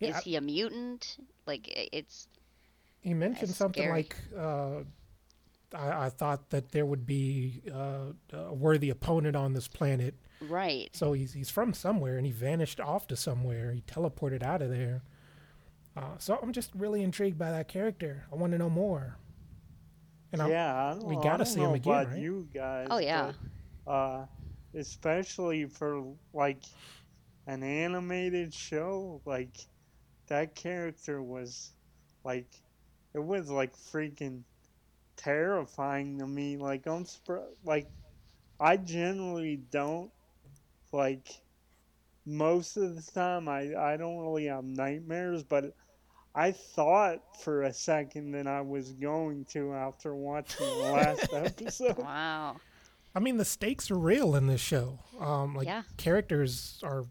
Yeah, 0.00 0.18
is 0.18 0.24
he 0.24 0.36
a 0.36 0.40
mutant 0.40 1.18
like 1.46 1.68
it's 1.92 2.26
He 3.00 3.14
mentioned 3.14 3.50
something 3.50 3.82
scary. 3.84 4.02
like, 4.04 4.16
uh, 4.36 4.80
I, 5.74 6.06
I 6.06 6.08
thought 6.10 6.50
that 6.50 6.72
there 6.72 6.86
would 6.86 7.06
be 7.06 7.62
uh, 7.72 8.12
a 8.32 8.54
worthy 8.54 8.90
opponent 8.90 9.36
on 9.36 9.52
this 9.52 9.68
planet. 9.68 10.14
right 10.40 10.88
So 10.92 11.12
he's, 11.12 11.32
he's 11.32 11.50
from 11.50 11.74
somewhere 11.74 12.16
and 12.16 12.26
he 12.26 12.32
vanished 12.32 12.80
off 12.80 13.06
to 13.08 13.16
somewhere. 13.16 13.72
He 13.72 13.82
teleported 13.82 14.42
out 14.42 14.62
of 14.62 14.70
there. 14.70 15.02
Uh, 15.96 16.16
so 16.18 16.38
I'm 16.40 16.52
just 16.52 16.70
really 16.74 17.02
intrigued 17.02 17.38
by 17.38 17.50
that 17.50 17.68
character. 17.68 18.24
I 18.32 18.36
want 18.36 18.52
to 18.52 18.58
know 18.58 18.70
more. 18.70 19.16
And 20.32 20.42
I'm, 20.42 20.50
yeah, 20.50 20.92
I 20.92 20.94
we 20.94 21.16
I 21.16 21.22
gotta 21.22 21.38
don't 21.38 21.46
see 21.46 21.60
him 21.60 21.70
know 21.70 21.74
again, 21.74 21.92
about 21.92 22.08
right? 22.12 22.20
you 22.20 22.48
guys. 22.52 22.86
oh 22.90 22.98
yeah 22.98 23.32
but, 23.84 23.90
uh, 23.90 24.26
especially 24.74 25.64
for 25.64 26.04
like 26.34 26.62
an 27.46 27.62
animated 27.62 28.52
show, 28.52 29.22
like 29.24 29.56
that 30.26 30.54
character 30.54 31.22
was 31.22 31.72
like 32.24 32.46
it 33.14 33.24
was 33.24 33.50
like 33.50 33.74
freaking 33.76 34.42
terrifying 35.18 36.18
to 36.20 36.26
me. 36.26 36.56
Like 36.56 36.86
I'm 36.86 37.04
spr- 37.04 37.44
like 37.64 37.90
I 38.58 38.78
generally 38.78 39.56
don't 39.70 40.10
like 40.92 41.28
most 42.24 42.76
of 42.78 42.96
the 42.96 43.12
time 43.12 43.48
I 43.48 43.74
I 43.76 43.96
don't 43.98 44.18
really 44.18 44.46
have 44.46 44.64
nightmares, 44.64 45.42
but 45.42 45.74
I 46.34 46.52
thought 46.52 47.18
for 47.42 47.62
a 47.64 47.72
second 47.72 48.32
that 48.32 48.46
I 48.46 48.60
was 48.62 48.92
going 48.92 49.44
to 49.46 49.74
after 49.74 50.14
watching 50.14 50.66
the 50.66 50.92
last 50.92 51.32
episode. 51.34 51.98
wow 51.98 52.56
I 53.14 53.20
mean, 53.20 53.38
the 53.38 53.44
stakes 53.44 53.90
are 53.90 53.98
real 53.98 54.36
in 54.36 54.46
this 54.46 54.60
show. 54.60 55.00
Um, 55.18 55.54
like 55.56 55.66
Yeah. 55.66 55.82
characters 55.96 56.78
are 56.84 57.06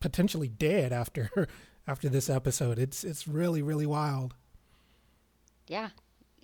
potentially 0.00 0.48
dead 0.48 0.92
after 0.92 1.46
after 1.86 2.08
this 2.08 2.28
episode. 2.28 2.78
It's 2.78 3.04
it's 3.04 3.28
really 3.28 3.62
really 3.62 3.86
wild. 3.86 4.34
yeah 5.68 5.90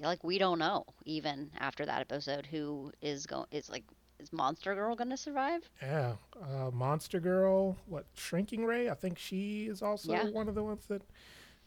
like 0.09 0.25
we 0.25 0.39
don't 0.39 0.59
know 0.59 0.85
even 1.05 1.51
after 1.59 1.85
that 1.87 2.01
episode 2.01 2.47
who 2.47 2.91
is 3.03 3.27
going 3.27 3.47
is 3.51 3.69
like 3.69 3.85
is 4.19 4.33
monster 4.33 4.75
girl 4.75 4.95
gonna 4.97 5.17
survive 5.17 5.69
Yeah, 5.83 6.15
uh, 6.43 6.71
Monster 6.71 7.21
Girl, 7.21 7.77
what 7.87 8.07
Shrinking 8.15 8.65
Rae? 8.65 8.89
I 8.91 8.95
think 8.95 9.19
she 9.19 9.67
is 9.67 9.83
also 9.83 10.13
Yeah. 10.13 10.29
one 10.31 10.49
of 10.49 10.55
the 10.55 10.63
ones 10.63 10.85
that 10.89 11.03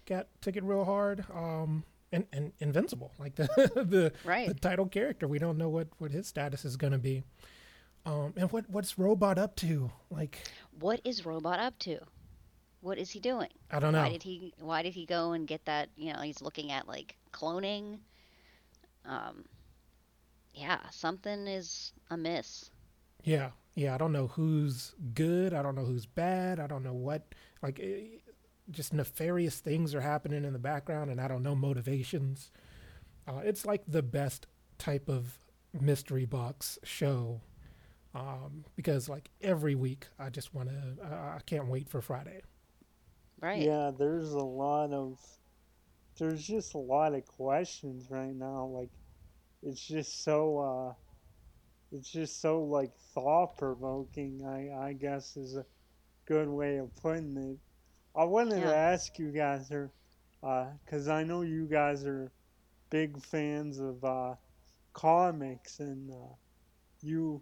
got 0.06 0.28
took 0.42 0.56
it 0.56 0.64
real 0.64 0.86
hard. 0.86 1.26
Um, 1.34 1.84
and, 2.12 2.28
and 2.32 2.52
Invincible, 2.60 3.12
like 3.18 3.34
the 3.38 3.48
the, 3.76 4.12
Right. 4.24 4.48
the 4.48 4.54
title 4.54 4.86
character, 4.86 5.28
we 5.28 5.40
don't 5.40 5.58
know 5.58 5.70
what 5.70 5.88
what 5.98 6.12
his 6.12 6.28
status 6.28 6.64
is 6.64 6.78
going 6.78 6.94
to 6.94 7.00
be. 7.00 7.24
Um, 8.06 8.34
and 8.38 8.52
what 8.52 8.70
what's 8.70 9.00
Robot 9.00 9.40
up 9.40 9.56
to? 9.58 9.90
Like, 10.12 10.38
what 10.80 11.00
is 11.04 11.26
robot 11.26 11.60
up 11.60 11.80
to 11.80 12.00
what 12.82 12.98
is 12.98 13.10
he 13.12 13.20
doing 13.22 13.48
I 13.72 13.80
don't 13.80 13.94
know. 13.94 14.02
why 14.04 14.10
did 14.10 14.22
he 14.24 14.54
why 14.60 14.84
did 14.84 14.94
he 14.94 15.06
go 15.06 15.32
and 15.32 15.48
get 15.48 15.64
that 15.66 15.88
you 15.96 16.12
know 16.14 16.20
he's 16.20 16.42
looking 16.42 16.70
at 16.72 16.86
like 16.88 17.16
cloning 17.32 18.00
um 19.06 19.46
yeah 20.54 20.90
something 20.92 21.48
is 21.48 21.94
amiss 22.10 22.70
Yeah, 23.24 23.52
yeah. 23.76 23.94
I 23.96 23.98
don't 23.98 24.12
know 24.12 24.28
who's 24.28 24.94
good. 25.14 25.54
I 25.54 25.62
don't 25.62 25.76
know 25.76 25.86
who's 25.86 26.06
bad. 26.06 26.60
I 26.60 26.68
don't 26.68 26.84
know 26.84 26.94
what. 26.94 27.34
Like, 27.62 27.80
eh, 27.82 28.20
just 28.70 28.94
nefarious 28.94 29.60
things 29.60 29.94
are 29.96 30.02
happening 30.02 30.44
in 30.46 30.54
the 30.54 30.60
background, 30.60 31.12
and 31.12 31.20
I 31.22 31.28
don't 31.28 31.44
know 31.44 31.56
motivations. 31.56 32.52
Uh, 33.28 33.42
it's 33.44 33.66
like 33.66 33.84
the 33.88 34.04
best 34.04 34.48
type 34.78 35.10
of 35.10 35.40
mystery 35.80 36.26
box 36.26 36.78
show, 36.84 37.42
um, 38.16 38.66
because 38.76 39.10
like 39.10 39.30
every 39.42 39.76
week, 39.76 40.08
I 40.20 40.30
just 40.30 40.54
want 40.54 40.70
to. 40.70 41.06
I 41.06 41.38
I 41.38 41.40
can't 41.46 41.68
wait 41.68 41.90
for 41.90 42.02
Friday. 42.02 42.42
right 43.42 43.62
Yeah, 43.62 43.92
there's 43.98 44.32
a 44.34 44.40
lot 44.44 44.92
of 44.92 45.20
there's 46.18 46.46
just 46.46 46.74
a 46.76 46.80
lot 46.80 47.14
of 47.14 47.26
questions 47.26 48.10
right 48.10 48.36
now. 48.36 48.66
Like 48.66 48.90
it's 49.64 49.86
just 49.86 50.24
so 50.24 50.60
uh 50.60 50.94
it's 51.92 52.12
just 52.12 52.42
so 52.42 52.64
like 52.64 52.92
thought 53.14 53.58
provoking, 53.58 54.44
I 54.46 54.90
I 54.90 54.94
guess 54.94 55.38
is 55.38 55.56
a 55.56 55.66
good 56.26 56.48
way 56.50 56.78
of 56.78 56.96
putting 56.96 57.38
it. 57.38 57.58
I 58.16 58.26
wanted 58.26 58.62
to 58.62 58.74
ask 58.74 59.18
you 59.20 59.32
guys 59.32 59.72
or 59.72 59.92
uh 60.44 60.68
cuz 60.88 61.08
I 61.08 61.24
know 61.24 61.42
you 61.42 61.68
guys 61.68 62.06
are 62.06 62.32
big 62.90 63.22
fans 63.22 63.80
of 63.80 64.04
uh 64.04 64.36
comics 64.94 65.80
and 65.80 66.12
uh 66.12 66.36
you 67.02 67.42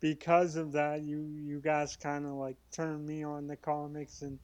because 0.00 0.56
of 0.56 0.72
that 0.72 1.02
you 1.02 1.22
you 1.36 1.60
guys 1.60 1.96
kind 1.96 2.26
of 2.26 2.32
like 2.32 2.56
turned 2.72 3.06
me 3.06 3.22
on 3.24 3.46
the 3.46 3.56
comics 3.56 4.22
and 4.22 4.38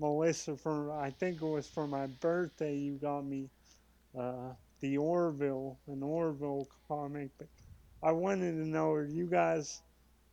Melissa 0.00 0.56
for 0.56 0.92
I 0.92 1.10
think 1.12 1.42
it 1.42 1.46
was 1.46 1.68
for 1.68 1.86
my 1.88 2.08
birthday 2.08 2.76
you 2.76 2.98
got 2.98 3.22
me 3.24 3.50
uh, 4.18 4.54
the 4.80 4.98
Orville 4.98 5.80
an 5.88 6.02
Orville 6.02 6.68
comic 6.88 7.30
but 7.38 7.48
I 8.02 8.12
wanted 8.12 8.52
to 8.52 8.66
know 8.68 8.92
are 8.92 9.06
you 9.06 9.28
guys 9.28 9.82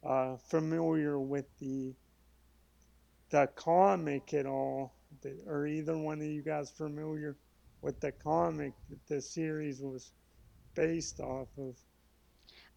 uh, 0.03 0.37
familiar 0.37 1.19
with 1.19 1.45
the 1.59 1.95
the 3.31 3.47
comic 3.55 4.33
at 4.33 4.45
all? 4.45 4.95
Are 5.47 5.67
either 5.67 5.97
one 5.97 6.19
of 6.21 6.27
you 6.27 6.43
guys 6.43 6.71
familiar 6.71 7.37
with 7.81 7.99
the 8.01 8.11
comic 8.11 8.73
that 8.89 9.05
the 9.07 9.21
series 9.21 9.81
was 9.81 10.13
based 10.75 11.19
off 11.19 11.49
of? 11.57 11.75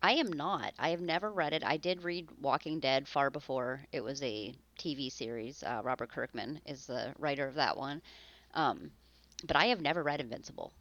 I 0.02 0.12
am 0.12 0.32
not. 0.32 0.74
I 0.78 0.90
have 0.90 1.00
never 1.00 1.32
read 1.32 1.52
it. 1.54 1.64
I 1.64 1.76
did 1.78 2.04
read 2.04 2.30
walking 2.38 2.80
dead 2.80 3.08
far 3.08 3.30
before 3.30 3.86
it 3.92 4.02
was 4.04 4.22
a 4.22 4.54
tv 4.80 5.12
series 5.12 5.64
uh, 5.64 5.82
robert 5.84 6.10
kirkman 6.10 6.60
is 6.66 6.86
the 6.86 7.14
writer 7.18 7.48
of 7.48 7.54
that 7.56 7.76
one 7.78 8.02
um 8.54 8.92
but 9.46 9.56
i 9.56 9.66
have 9.66 9.80
never 9.82 10.02
read 10.02 10.20
invincible 10.20 10.72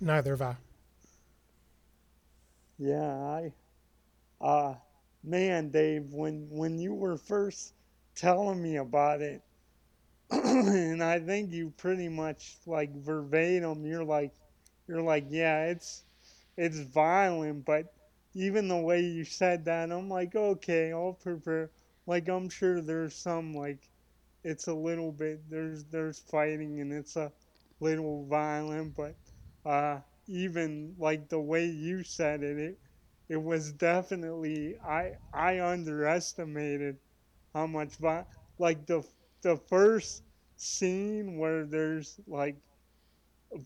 Neither 0.00 0.30
have 0.32 0.42
I. 0.42 0.56
Yeah, 2.78 3.14
I, 3.14 3.52
uh, 4.44 4.74
man, 5.22 5.70
Dave, 5.70 6.12
when 6.12 6.48
when 6.50 6.78
you 6.78 6.94
were 6.94 7.16
first 7.16 7.74
telling 8.14 8.62
me 8.62 8.76
about 8.76 9.22
it, 9.22 9.42
and 10.30 11.02
I 11.02 11.20
think 11.20 11.52
you 11.52 11.70
pretty 11.76 12.08
much 12.08 12.58
like 12.66 12.94
verbatim, 12.94 13.84
you're 13.86 14.04
like, 14.04 14.32
you're 14.88 15.02
like, 15.02 15.26
yeah, 15.30 15.66
it's 15.66 16.04
it's 16.56 16.80
violent, 16.80 17.64
but 17.66 17.94
even 18.34 18.68
the 18.68 18.76
way 18.78 19.00
you 19.00 19.24
said 19.24 19.64
that, 19.66 19.90
I'm 19.92 20.08
like, 20.08 20.34
okay, 20.34 20.92
I'll 20.92 21.14
prepare. 21.14 21.70
Like, 22.06 22.28
I'm 22.28 22.48
sure 22.48 22.80
there's 22.80 23.16
some 23.16 23.54
like, 23.54 23.88
it's 24.44 24.66
a 24.68 24.74
little 24.74 25.10
bit 25.12 25.48
there's 25.50 25.84
there's 25.86 26.18
fighting 26.20 26.80
and 26.80 26.92
it's 26.92 27.16
a 27.16 27.32
little 27.80 28.26
violent, 28.26 28.94
but 28.94 29.16
uh, 29.64 30.00
even 30.28 30.94
like 30.98 31.28
the 31.28 31.40
way 31.40 31.66
you 31.66 32.02
said 32.04 32.42
it, 32.42 32.58
it 32.58 32.78
it 33.28 33.42
was 33.42 33.72
definitely 33.72 34.76
I 34.86 35.12
I 35.32 35.60
underestimated 35.60 36.98
how 37.54 37.66
much 37.66 37.96
vi- 37.96 38.26
like 38.58 38.86
the 38.86 39.02
the 39.42 39.56
first 39.56 40.22
scene 40.56 41.38
where 41.38 41.64
there's 41.64 42.20
like 42.26 42.56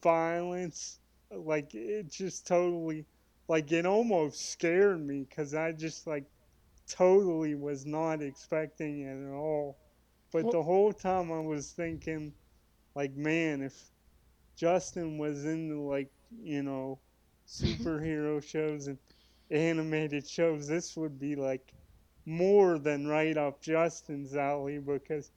violence 0.02 0.98
like 1.30 1.74
it 1.74 2.10
just 2.10 2.46
totally 2.46 3.04
like 3.48 3.70
it 3.72 3.86
almost 3.86 4.50
scared 4.52 5.00
me 5.04 5.26
cuz 5.34 5.54
I 5.54 5.72
just 5.72 6.06
like 6.06 6.24
totally 6.88 7.54
was 7.54 7.86
not 7.86 8.22
expecting 8.22 9.00
it 9.02 9.28
at 9.28 9.34
all. 9.34 9.78
But 10.32 10.44
Well- 10.44 10.52
the 10.52 10.62
whole 10.62 10.92
time 10.92 11.32
I 11.32 11.40
was 11.40 11.72
thinking 11.72 12.34
like 12.94 13.14
man 13.16 13.62
if 13.62 13.90
Justin 14.56 15.18
was 15.18 15.44
into 15.44 15.80
like 15.80 16.10
you 16.42 16.62
know 16.62 17.00
superhero 17.48 18.42
shows 18.42 18.86
and 18.88 18.98
animated 19.50 20.26
shows 20.28 20.68
this 20.68 20.96
would 20.96 21.18
be 21.18 21.36
like 21.36 21.74
more 22.26 22.78
than 22.78 23.06
right 23.06 23.36
up 23.36 23.62
Justin's 23.62 24.34
alley 24.36 24.78
because 24.78 25.32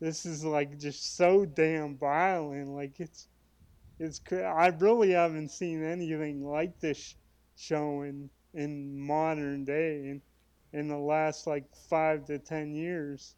this 0.00 0.26
is 0.26 0.44
like 0.44 0.78
just 0.78 1.16
so 1.16 1.44
damn 1.46 1.96
violent. 1.96 2.68
Like 2.68 3.00
it's 3.00 3.28
it's 3.98 4.20
I 4.32 4.68
really 4.78 5.10
haven't 5.12 5.50
seen 5.50 5.82
anything 5.84 6.44
like 6.44 6.80
this 6.80 7.16
show 7.56 8.02
in 8.02 8.30
in 8.54 8.98
modern 8.98 9.64
day. 9.64 10.08
In 10.08 10.22
in 10.72 10.88
the 10.88 10.96
last 10.98 11.46
like 11.46 11.64
5 11.88 12.26
to 12.26 12.38
10 12.38 12.74
years 12.74 13.34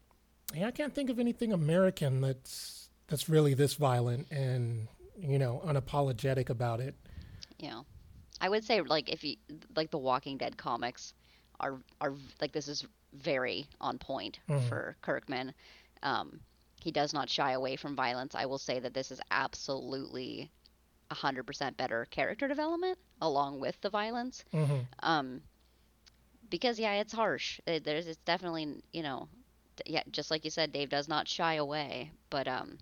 Yeah, 0.53 0.67
I 0.67 0.71
can't 0.71 0.93
think 0.93 1.09
of 1.09 1.19
anything 1.19 1.53
American 1.53 2.21
that's 2.21 2.89
that's 3.07 3.27
really 3.29 3.53
this 3.53 3.73
violent 3.75 4.27
and 4.31 4.87
you 5.17 5.37
know 5.39 5.61
unapologetic 5.65 6.49
about 6.49 6.79
it. 6.79 6.95
you 7.59 7.69
know 7.69 7.85
I 8.39 8.49
would 8.49 8.63
say 8.63 8.81
like 8.81 9.09
if 9.09 9.23
you 9.23 9.35
like 9.75 9.91
the 9.91 9.97
Walking 9.99 10.37
Dead 10.37 10.57
comics 10.57 11.13
are 11.59 11.79
are 11.99 12.13
like 12.41 12.51
this 12.53 12.67
is 12.67 12.85
very 13.13 13.67
on 13.79 13.97
point 13.99 14.39
Mhm. 14.49 14.67
for 14.69 14.95
Kirkman. 15.01 15.53
Um, 16.01 16.39
he 16.81 16.91
does 16.91 17.13
not 17.13 17.29
shy 17.29 17.51
away 17.51 17.75
from 17.75 17.95
violence. 17.95 18.33
I 18.33 18.45
will 18.47 18.57
say 18.57 18.79
that 18.79 18.93
this 18.95 19.11
is 19.11 19.21
absolutely 19.29 20.49
100% 21.11 21.77
better 21.77 22.05
character 22.09 22.47
development 22.47 22.97
along 23.21 23.59
with 23.59 23.79
the 23.81 23.89
violence. 23.89 24.43
hmm 24.51 24.79
Um, 25.03 25.41
because 26.51 26.79
yeah, 26.79 26.93
it's 26.95 27.13
harsh. 27.13 27.59
It, 27.67 27.83
there's 27.85 28.07
it's 28.07 28.19
definitely 28.25 28.83
you 28.93 29.03
know, 29.03 29.29
yeah, 29.87 30.03
just 30.11 30.31
like 30.31 30.45
you 30.45 30.51
said, 30.51 30.71
Dave 30.73 30.89
does 30.89 31.09
not 31.09 31.27
shy 31.27 31.55
away, 31.55 32.11
but 32.29 32.47
um, 32.47 32.77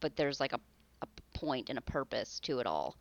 but 0.00 0.16
there's 0.16 0.40
like 0.40 0.52
a 0.52 0.60
a 1.02 1.06
point 1.34 1.70
and 1.70 1.78
a 1.78 1.82
purpose 1.82 2.40
to 2.40 2.58
it 2.58 2.66
all. 2.66 2.96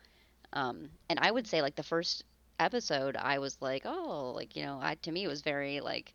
Um, 0.53 0.89
and 1.09 1.19
I 1.19 1.31
would 1.31 1.47
say 1.47 1.61
like 1.61 1.75
the 1.75 1.83
first 1.83 2.23
episode, 2.59 3.17
I 3.17 3.39
was 3.39 3.57
like, 3.61 3.83
oh, 3.85 4.33
like 4.35 4.55
you 4.55 4.63
know, 4.65 4.79
I 4.81 4.95
to 5.03 5.11
me 5.11 5.23
it 5.25 5.29
was 5.29 5.41
very 5.41 5.79
like 5.81 6.13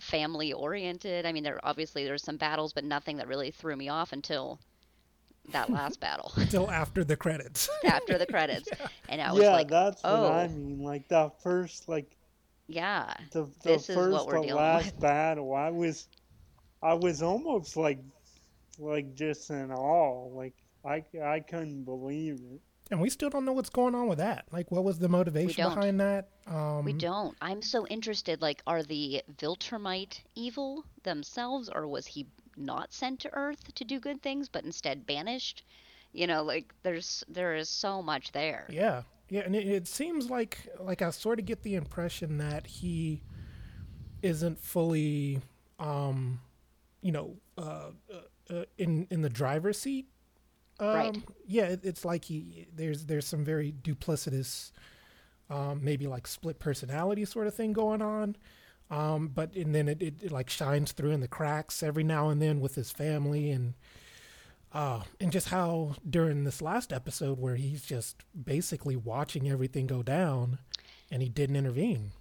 family 0.00 0.52
oriented. 0.52 1.26
I 1.26 1.32
mean, 1.32 1.44
there 1.44 1.60
obviously 1.64 2.04
there's 2.04 2.22
some 2.24 2.36
battles, 2.36 2.72
but 2.72 2.84
nothing 2.84 3.16
that 3.18 3.28
really 3.28 3.50
threw 3.50 3.76
me 3.76 3.88
off 3.88 4.12
until 4.12 4.60
that 5.52 5.70
last 5.70 6.00
battle 6.00 6.32
Till 6.50 6.70
after 6.70 7.04
the 7.04 7.16
credits. 7.16 7.68
after 7.84 8.18
the 8.18 8.26
credits, 8.26 8.68
and 9.08 9.20
I 9.20 9.32
was 9.32 9.42
yeah, 9.42 9.52
like, 9.52 9.68
that's 9.68 10.02
what 10.02 10.12
I 10.12 10.44
oh. 10.44 10.48
mean. 10.48 10.82
Like 10.82 11.08
that 11.08 11.42
first, 11.42 11.88
like 11.88 12.16
yeah, 12.68 13.12
the 13.32 13.44
the 13.44 13.50
This 13.64 13.88
is 13.90 13.96
what 13.96 14.04
first 14.04 14.26
we're 14.28 14.46
to 14.46 14.54
last 14.54 14.86
with. 14.86 15.00
battle, 15.00 15.54
I 15.54 15.70
was, 15.70 16.06
I 16.82 16.94
was 16.94 17.22
almost 17.22 17.76
like, 17.76 17.98
like 18.78 19.14
just 19.14 19.50
in 19.50 19.72
awe. 19.72 20.28
Like 20.28 20.54
I 20.84 21.04
I 21.22 21.40
couldn't 21.40 21.84
believe 21.84 22.34
it. 22.34 22.60
and 22.90 23.00
we 23.00 23.10
still 23.10 23.28
don't 23.30 23.44
know 23.44 23.52
what's 23.52 23.70
going 23.70 23.94
on 23.94 24.08
with 24.08 24.18
that. 24.18 24.44
Like, 24.52 24.70
what 24.70 24.84
was 24.84 24.98
the 24.98 25.08
motivation 25.08 25.62
don't. 25.64 25.74
behind 25.74 26.00
that? 26.00 26.28
Um, 26.46 26.84
We 26.84 26.92
don't. 26.92 27.36
I'm 27.40 27.62
so 27.62 27.86
interested. 27.88 28.40
Like, 28.40 28.62
are 28.66 28.82
the 28.82 29.22
Viltrumite 29.36 30.20
evil 30.34 30.84
themselves, 31.02 31.68
or 31.68 31.86
was 31.88 32.06
he 32.06 32.26
not 32.56 32.92
sent 32.92 33.20
to 33.20 33.34
Earth 33.34 33.72
to 33.74 33.84
do 33.84 34.00
good 34.00 34.22
things, 34.22 34.48
but 34.48 34.64
instead 34.64 35.06
banished? 35.06 35.64
You 36.12 36.26
know, 36.26 36.42
like 36.42 36.74
there's 36.82 37.24
there 37.28 37.54
is 37.54 37.68
so 37.68 38.02
much 38.02 38.32
there. 38.32 38.66
Yeah, 38.68 39.02
yeah, 39.28 39.42
and 39.42 39.54
it, 39.54 39.66
it 39.66 39.86
seems 39.88 40.28
like 40.30 40.68
like 40.78 41.02
I 41.02 41.10
sort 41.10 41.38
of 41.38 41.46
get 41.46 41.62
the 41.62 41.76
impression 41.76 42.38
that 42.38 42.66
he 42.66 43.22
isn't 44.22 44.58
fully, 44.58 45.40
um, 45.78 46.40
you 47.00 47.12
know, 47.12 47.36
uh, 47.56 47.90
uh, 48.12 48.52
uh, 48.54 48.64
in 48.78 49.06
in 49.10 49.22
the 49.22 49.30
driver's 49.30 49.78
seat. 49.78 50.06
Um, 50.78 50.94
Right. 50.94 51.16
Yeah, 51.46 51.64
it, 51.64 51.80
it's 51.84 52.04
like 52.04 52.24
he 52.24 52.66
there's 52.74 53.06
there's 53.06 53.26
some 53.26 53.44
very 53.44 53.72
duplicitous, 53.82 54.72
um, 55.48 55.80
maybe 55.82 56.06
like 56.06 56.26
split 56.26 56.58
personality 56.58 57.24
sort 57.24 57.46
of 57.46 57.54
thing 57.54 57.72
going 57.72 58.02
on. 58.02 58.36
Um, 58.90 59.28
but 59.28 59.54
and 59.54 59.74
then 59.74 59.88
it, 59.88 60.02
it, 60.02 60.14
it 60.22 60.32
like 60.32 60.50
shines 60.50 60.92
through 60.92 61.12
in 61.12 61.20
the 61.20 61.28
cracks 61.28 61.82
every 61.82 62.02
now 62.04 62.28
and 62.28 62.42
then 62.42 62.60
with 62.60 62.74
his 62.74 62.90
family 62.90 63.50
and 63.52 63.74
uh, 64.72 65.02
and 65.20 65.32
just 65.32 65.48
how 65.48 65.94
during 66.08 66.44
this 66.44 66.60
last 66.62 66.92
episode 66.92 67.38
where 67.38 67.56
he's 67.56 67.82
just 67.84 68.24
basically 68.44 68.96
watching 68.96 69.48
everything 69.50 69.86
go 69.86 70.02
down 70.02 70.58
and 71.10 71.22
he 71.22 71.28
didn't 71.28 71.56
intervene. 71.56 72.12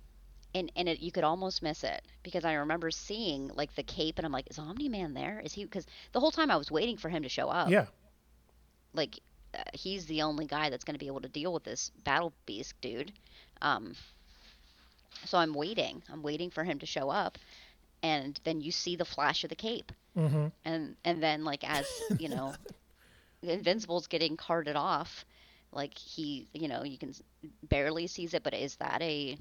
And 0.55 0.71
and 0.75 0.89
it, 0.89 0.99
you 0.99 1.11
could 1.11 1.23
almost 1.23 1.61
miss 1.61 1.83
it 1.83 2.03
because 2.23 2.43
I 2.45 2.53
remember 2.53 2.91
seeing 2.91 3.49
like 3.55 3.75
the 3.75 3.83
cape, 3.83 4.17
and 4.17 4.25
I'm 4.25 4.31
like, 4.31 4.49
is 4.49 4.57
Omni 4.59 4.89
Man 4.89 5.13
there? 5.13 5.39
Is 5.43 5.53
he? 5.53 5.63
Because 5.63 5.85
the 6.11 6.19
whole 6.19 6.31
time 6.31 6.49
I 6.51 6.57
was 6.57 6.71
waiting 6.71 6.97
for 6.97 7.09
him 7.09 7.23
to 7.23 7.29
show 7.29 7.49
up. 7.49 7.69
Yeah. 7.69 7.85
like 8.93 9.19
uh, 9.53 9.63
he's 9.73 10.05
the 10.05 10.21
only 10.23 10.45
guy 10.45 10.69
that's 10.69 10.83
going 10.83 10.95
to 10.95 10.99
be 10.99 11.07
able 11.07 11.21
to 11.21 11.29
deal 11.29 11.53
with 11.53 11.63
this 11.63 11.91
battle 12.03 12.33
beast 12.45 12.73
dude. 12.81 13.13
Um, 13.61 13.95
so 15.25 15.37
I'm 15.37 15.53
waiting. 15.53 16.03
I'm 16.09 16.21
waiting 16.23 16.49
for 16.51 16.63
him 16.63 16.79
to 16.79 16.85
show 16.85 17.09
up, 17.09 17.37
and 18.03 18.39
then 18.43 18.61
you 18.61 18.71
see 18.71 18.95
the 18.95 19.05
flash 19.05 19.43
of 19.43 19.49
the 19.49 19.55
cape, 19.55 19.91
Mm-hmm. 20.17 20.47
and 20.65 20.95
and 21.05 21.21
then 21.23 21.43
like 21.45 21.63
as 21.69 22.03
you 22.17 22.29
know, 22.29 22.55
Invincible's 23.43 24.07
getting 24.07 24.37
carted 24.37 24.75
off, 24.75 25.25
like 25.71 25.97
he, 25.97 26.47
you 26.53 26.67
know, 26.67 26.83
you 26.83 26.97
can 26.97 27.13
barely 27.63 28.07
sees 28.07 28.33
it, 28.33 28.43
but 28.43 28.53
is 28.53 28.75
that 28.77 29.01
a 29.01 29.37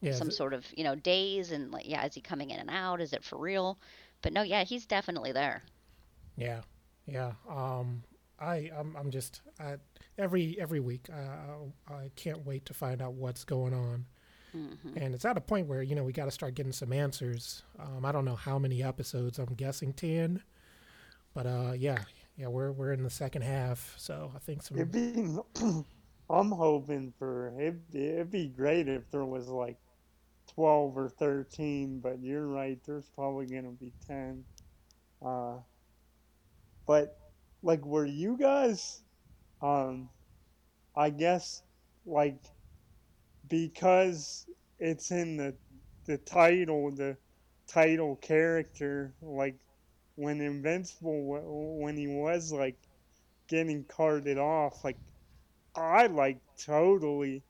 Yeah. 0.00 0.20
some 0.20 0.30
sort 0.30 0.52
of 0.54 0.66
you 0.76 0.84
know 0.84 0.94
days 0.94 1.50
and 1.50 1.70
like 1.70 1.88
yeah, 1.88 2.04
is 2.06 2.14
he 2.14 2.20
coming 2.20 2.50
in 2.50 2.58
and 2.60 2.70
out? 2.70 3.00
Is 3.00 3.12
it 3.12 3.24
for 3.24 3.38
real? 3.38 3.78
But 4.22 4.32
no, 4.32 4.42
yeah, 4.42 4.64
he's 4.64 4.86
definitely 4.86 5.32
there. 5.32 5.62
Yeah. 6.36 6.60
Yeah. 7.06 7.32
Um, 7.48 8.02
I 8.40 8.70
I'm 8.76 8.96
I'm 8.96 9.10
just 9.10 9.40
I, 9.58 9.76
every 10.18 10.56
every 10.60 10.80
week 10.80 11.08
I 11.12 11.92
I 11.92 12.10
can't 12.16 12.44
wait 12.46 12.64
to 12.66 12.74
find 12.74 13.02
out 13.02 13.14
what's 13.14 13.44
going 13.44 13.74
on. 13.74 14.06
Hmm 14.52 14.96
And 14.96 15.14
it's 15.14 15.24
at 15.24 15.36
a 15.36 15.40
point 15.40 15.66
where 15.66 15.82
you 15.82 15.94
know 15.94 16.04
we 16.04 16.12
got 16.12 16.24
to 16.26 16.30
start 16.30 16.54
getting 16.54 16.72
some 16.72 16.92
answers. 16.92 17.62
Um, 17.78 18.04
I 18.04 18.12
don't 18.12 18.24
know 18.24 18.36
how 18.36 18.58
many 18.58 18.82
episodes. 18.82 19.38
I'm 19.38 19.54
guessing 19.54 19.92
ten, 19.92 20.42
but 21.34 21.46
uh, 21.46 21.72
yeah, 21.76 21.98
yeah, 22.36 22.48
we're 22.48 22.72
we're 22.72 22.92
in 22.92 23.02
the 23.02 23.10
second 23.10 23.42
half, 23.42 23.94
so 23.98 24.32
I 24.34 24.38
think 24.38 24.62
some. 24.62 24.78
It'd 24.78 24.92
be, 24.92 25.36
I'm 26.30 26.50
hoping 26.52 27.12
for 27.18 27.52
it'd, 27.58 27.90
be- 27.90 28.06
it'd 28.06 28.30
be 28.30 28.48
great 28.48 28.88
if 28.88 29.10
there 29.10 29.24
was 29.24 29.48
like 29.48 29.78
twelve 30.54 30.96
or 30.96 31.08
thirteen, 31.08 32.00
but 32.00 32.20
you're 32.22 32.46
right. 32.48 32.78
There's 32.84 33.08
probably 33.14 33.46
gonna 33.46 33.72
be 33.72 33.92
ten. 34.06 34.44
Uh, 35.24 35.58
but 36.86 37.18
like, 37.62 37.84
were 37.84 38.06
you 38.06 38.36
guys, 38.36 39.02
um, 39.62 40.08
I 40.96 41.10
guess, 41.10 41.62
like, 42.06 42.42
because 43.48 44.46
it's 44.78 45.10
in 45.10 45.36
the 45.36 45.56
the 46.06 46.18
title, 46.18 46.90
the 46.92 47.18
title 47.68 48.16
character, 48.16 49.14
like 49.22 49.56
when 50.16 50.40
Invincible, 50.40 51.78
when 51.80 51.96
he 51.96 52.06
was 52.08 52.52
like 52.52 52.78
getting 53.48 53.84
carted 53.84 54.38
off, 54.38 54.84
like 54.84 54.98
I 55.76 56.06
like 56.08 56.40
totally, 56.58 57.44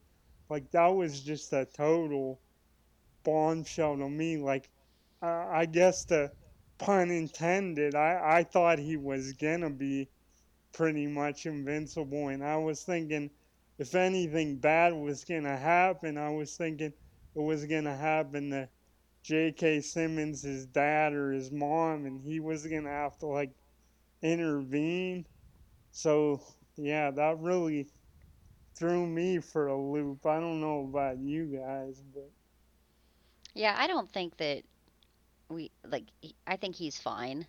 like 0.50 0.70
that 0.72 0.88
was 0.88 1.22
just 1.22 1.52
a 1.52 1.66
total 1.66 2.40
bombshell 3.24 3.96
to 3.98 4.08
me. 4.08 4.36
Like, 4.38 4.70
uh, 5.22 5.46
I 5.50 5.66
guess 5.66 6.04
the 6.04 6.32
pun 6.78 7.10
intended. 7.10 7.94
I 7.94 8.38
I 8.38 8.44
thought 8.44 8.78
he 8.78 8.96
was 8.96 9.32
gonna 9.34 9.70
be 9.70 10.10
pretty 10.72 11.06
much 11.06 11.46
invincible, 11.46 12.28
and 12.28 12.44
I 12.44 12.56
was 12.58 12.84
thinking 12.84 13.30
if 13.78 13.94
anything 13.94 14.58
bad 14.58 14.94
was 14.94 15.24
gonna 15.24 15.56
happen, 15.56 16.18
I 16.18 16.30
was 16.30 16.56
thinking 16.56 16.92
it 17.34 17.40
was 17.40 17.66
gonna 17.66 17.96
happen 17.96 18.50
to 18.50 18.68
J.K. 19.24 19.80
Simmons, 19.80 20.42
his 20.42 20.66
dad 20.66 21.12
or 21.14 21.32
his 21.32 21.50
mom, 21.52 22.06
and 22.06 22.20
he 22.22 22.40
was 22.40 22.66
gonna 22.66 22.90
have 22.90 23.18
to 23.18 23.26
like 23.26 23.52
intervene. 24.22 25.26
So 25.92 26.40
yeah, 26.76 27.10
that 27.12 27.38
really 27.40 27.88
threw 28.76 29.06
me 29.06 29.38
for 29.40 29.68
a 29.68 29.80
loop. 29.80 30.26
I 30.26 30.40
don't 30.40 30.60
know 30.60 30.84
about 30.88 31.18
you 31.18 31.46
guys, 31.46 32.02
but 32.14 32.30
Yeah, 33.54 33.74
I 33.78 33.86
don't 33.86 34.10
think 34.10 34.36
that 34.38 34.64
we 35.48 35.70
like. 35.84 36.04
I 36.46 36.56
think 36.56 36.76
he's 36.76 36.98
fine. 36.98 37.46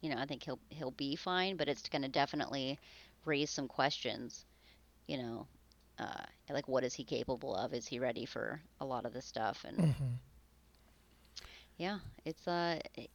You 0.00 0.10
know, 0.10 0.18
I 0.18 0.26
think 0.26 0.44
he'll 0.44 0.60
he'll 0.70 0.90
be 0.90 1.16
fine, 1.16 1.56
but 1.56 1.68
it's 1.68 1.88
going 1.88 2.02
to 2.02 2.08
definitely 2.08 2.78
raise 3.24 3.50
some 3.50 3.68
questions. 3.68 4.44
You 5.06 5.18
know, 5.18 5.48
uh, 5.98 6.24
like 6.50 6.68
what 6.68 6.84
is 6.84 6.94
he 6.94 7.04
capable 7.04 7.54
of? 7.54 7.72
Is 7.74 7.86
he 7.86 7.98
ready 7.98 8.24
for 8.26 8.60
a 8.80 8.84
lot 8.86 9.04
of 9.06 9.12
this 9.12 9.26
stuff? 9.26 9.64
And 9.64 9.78
Mhm. 9.78 10.18
yeah, 11.76 11.98
it's 12.24 12.46
uh, 12.46 12.78
i- 12.98 13.08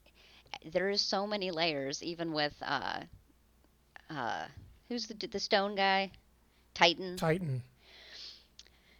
there 0.71 0.89
is 0.89 1.01
so 1.01 1.25
many 1.27 1.51
layers, 1.51 2.01
even 2.03 2.31
with 2.33 2.55
uh, 2.61 3.01
uh, 4.09 4.47
who's 4.87 5.07
the 5.07 5.27
the 5.27 5.39
stone 5.39 5.75
guy, 5.75 6.11
Titan. 6.73 7.21
Titan. 7.21 7.63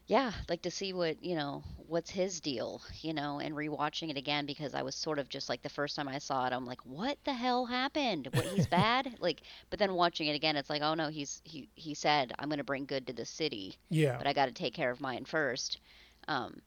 Yeah, 0.09 0.33
like 0.49 0.63
to 0.63 0.71
see 0.71 0.93
what, 0.93 1.23
you 1.23 1.35
know, 1.35 1.63
what's 1.77 2.11
his 2.11 2.41
deal, 2.41 2.81
you 3.01 3.13
know, 3.13 3.39
and 3.39 3.55
rewatching 3.55 4.09
it 4.11 4.17
again 4.17 4.45
because 4.45 4.75
I 4.75 4.83
was 4.83 4.95
sort 4.95 5.19
of 5.19 5.29
just 5.29 5.49
like 5.49 5.63
the 5.63 5.69
first 5.69 5.95
time 5.95 6.09
I 6.09 6.19
saw 6.19 6.47
it, 6.47 6.53
I'm 6.53 6.65
like, 6.65 6.85
what 6.85 7.17
the 7.25 7.33
hell 7.33 7.65
happened? 7.65 8.27
What 8.33 8.45
he's 8.47 8.67
bad? 8.67 9.17
like, 9.19 9.41
but 9.69 9.79
then 9.79 9.93
watching 9.93 10.27
it 10.27 10.35
again, 10.35 10.57
it's 10.57 10.69
like, 10.69 10.83
oh 10.83 10.95
no, 10.95 11.09
he's 11.09 11.41
he 11.45 11.69
he 11.75 11.95
said 11.95 12.33
I'm 12.39 12.49
gonna 12.49 12.63
bring 12.65 12.85
good 12.85 13.07
to 13.07 13.13
the 13.13 13.25
city, 13.25 13.77
Yeah. 13.89 14.19
but 14.19 14.27
I 14.27 14.33
got 14.33 14.47
to 14.47 14.53
take 14.53 14.73
care 14.75 14.91
of 14.91 15.01
mine 15.01 15.25
first. 15.25 15.79
Um, 16.27 16.61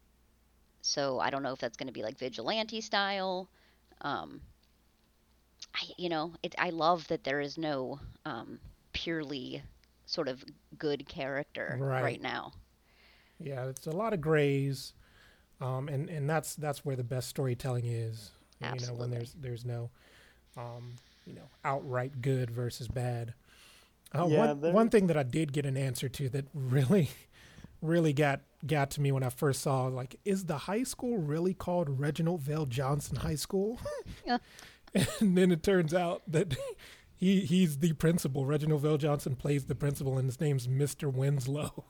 so 0.82 1.18
I 1.20 1.30
don't 1.30 1.42
know 1.42 1.52
if 1.52 1.60
that's 1.60 1.76
gonna 1.78 1.92
be 1.92 2.02
like 2.02 2.18
vigilante 2.18 2.80
style. 2.82 3.50
Um, 4.02 4.42
I 5.74 5.80
you 5.98 6.08
know, 6.10 6.34
it 6.42 6.54
I 6.58 6.70
love 6.70 7.06
that 7.08 7.24
there 7.24 7.40
is 7.40 7.58
no 7.58 8.00
um 8.24 8.60
purely 8.92 9.62
sort 10.06 10.28
of 10.28 10.44
good 10.78 11.08
character 11.08 11.80
Right. 11.80 11.98
right 11.98 12.20
now. 12.20 12.52
Yeah, 13.44 13.66
it's 13.66 13.86
a 13.86 13.90
lot 13.90 14.12
of 14.12 14.20
grays, 14.20 14.92
um, 15.60 15.88
and 15.88 16.08
and 16.10 16.28
that's 16.28 16.54
that's 16.54 16.84
where 16.84 16.96
the 16.96 17.04
best 17.04 17.28
storytelling 17.28 17.84
is. 17.86 18.30
Absolutely. 18.62 18.86
You 18.86 18.92
know, 18.92 19.00
when 19.00 19.10
there's 19.10 19.34
there's 19.40 19.64
no, 19.64 19.90
um, 20.56 20.94
you 21.26 21.34
know, 21.34 21.48
outright 21.64 22.20
good 22.22 22.50
versus 22.50 22.88
bad. 22.88 23.34
Uh, 24.14 24.26
Yeah, 24.28 24.38
one, 24.46 24.60
there- 24.60 24.72
one 24.72 24.90
thing 24.90 25.06
that 25.08 25.16
I 25.16 25.22
did 25.22 25.52
get 25.52 25.64
an 25.66 25.76
answer 25.76 26.08
to 26.08 26.28
that 26.30 26.46
really, 26.54 27.10
really 27.82 28.12
got 28.12 28.40
got 28.66 28.90
to 28.92 29.00
me 29.00 29.10
when 29.10 29.22
I 29.24 29.30
first 29.30 29.60
saw 29.62 29.86
like, 29.86 30.16
is 30.24 30.44
the 30.44 30.58
high 30.58 30.84
school 30.84 31.18
really 31.18 31.54
called 31.54 31.98
Reginald 31.98 32.42
VelJohnson 32.42 33.18
High 33.18 33.34
School? 33.36 33.80
Yeah. 34.26 34.38
and 35.20 35.36
then 35.38 35.50
it 35.50 35.62
turns 35.62 35.94
out 35.94 36.22
that 36.28 36.54
he 37.22 37.40
he's 37.42 37.78
the 37.78 37.92
principal. 37.92 38.44
Reginald 38.44 38.82
VelJohnson 38.82 39.38
plays 39.38 39.64
the 39.66 39.76
principal, 39.76 40.18
and 40.18 40.26
his 40.26 40.40
name's 40.40 40.66
Mr. 40.66 41.12
Winslow. 41.12 41.84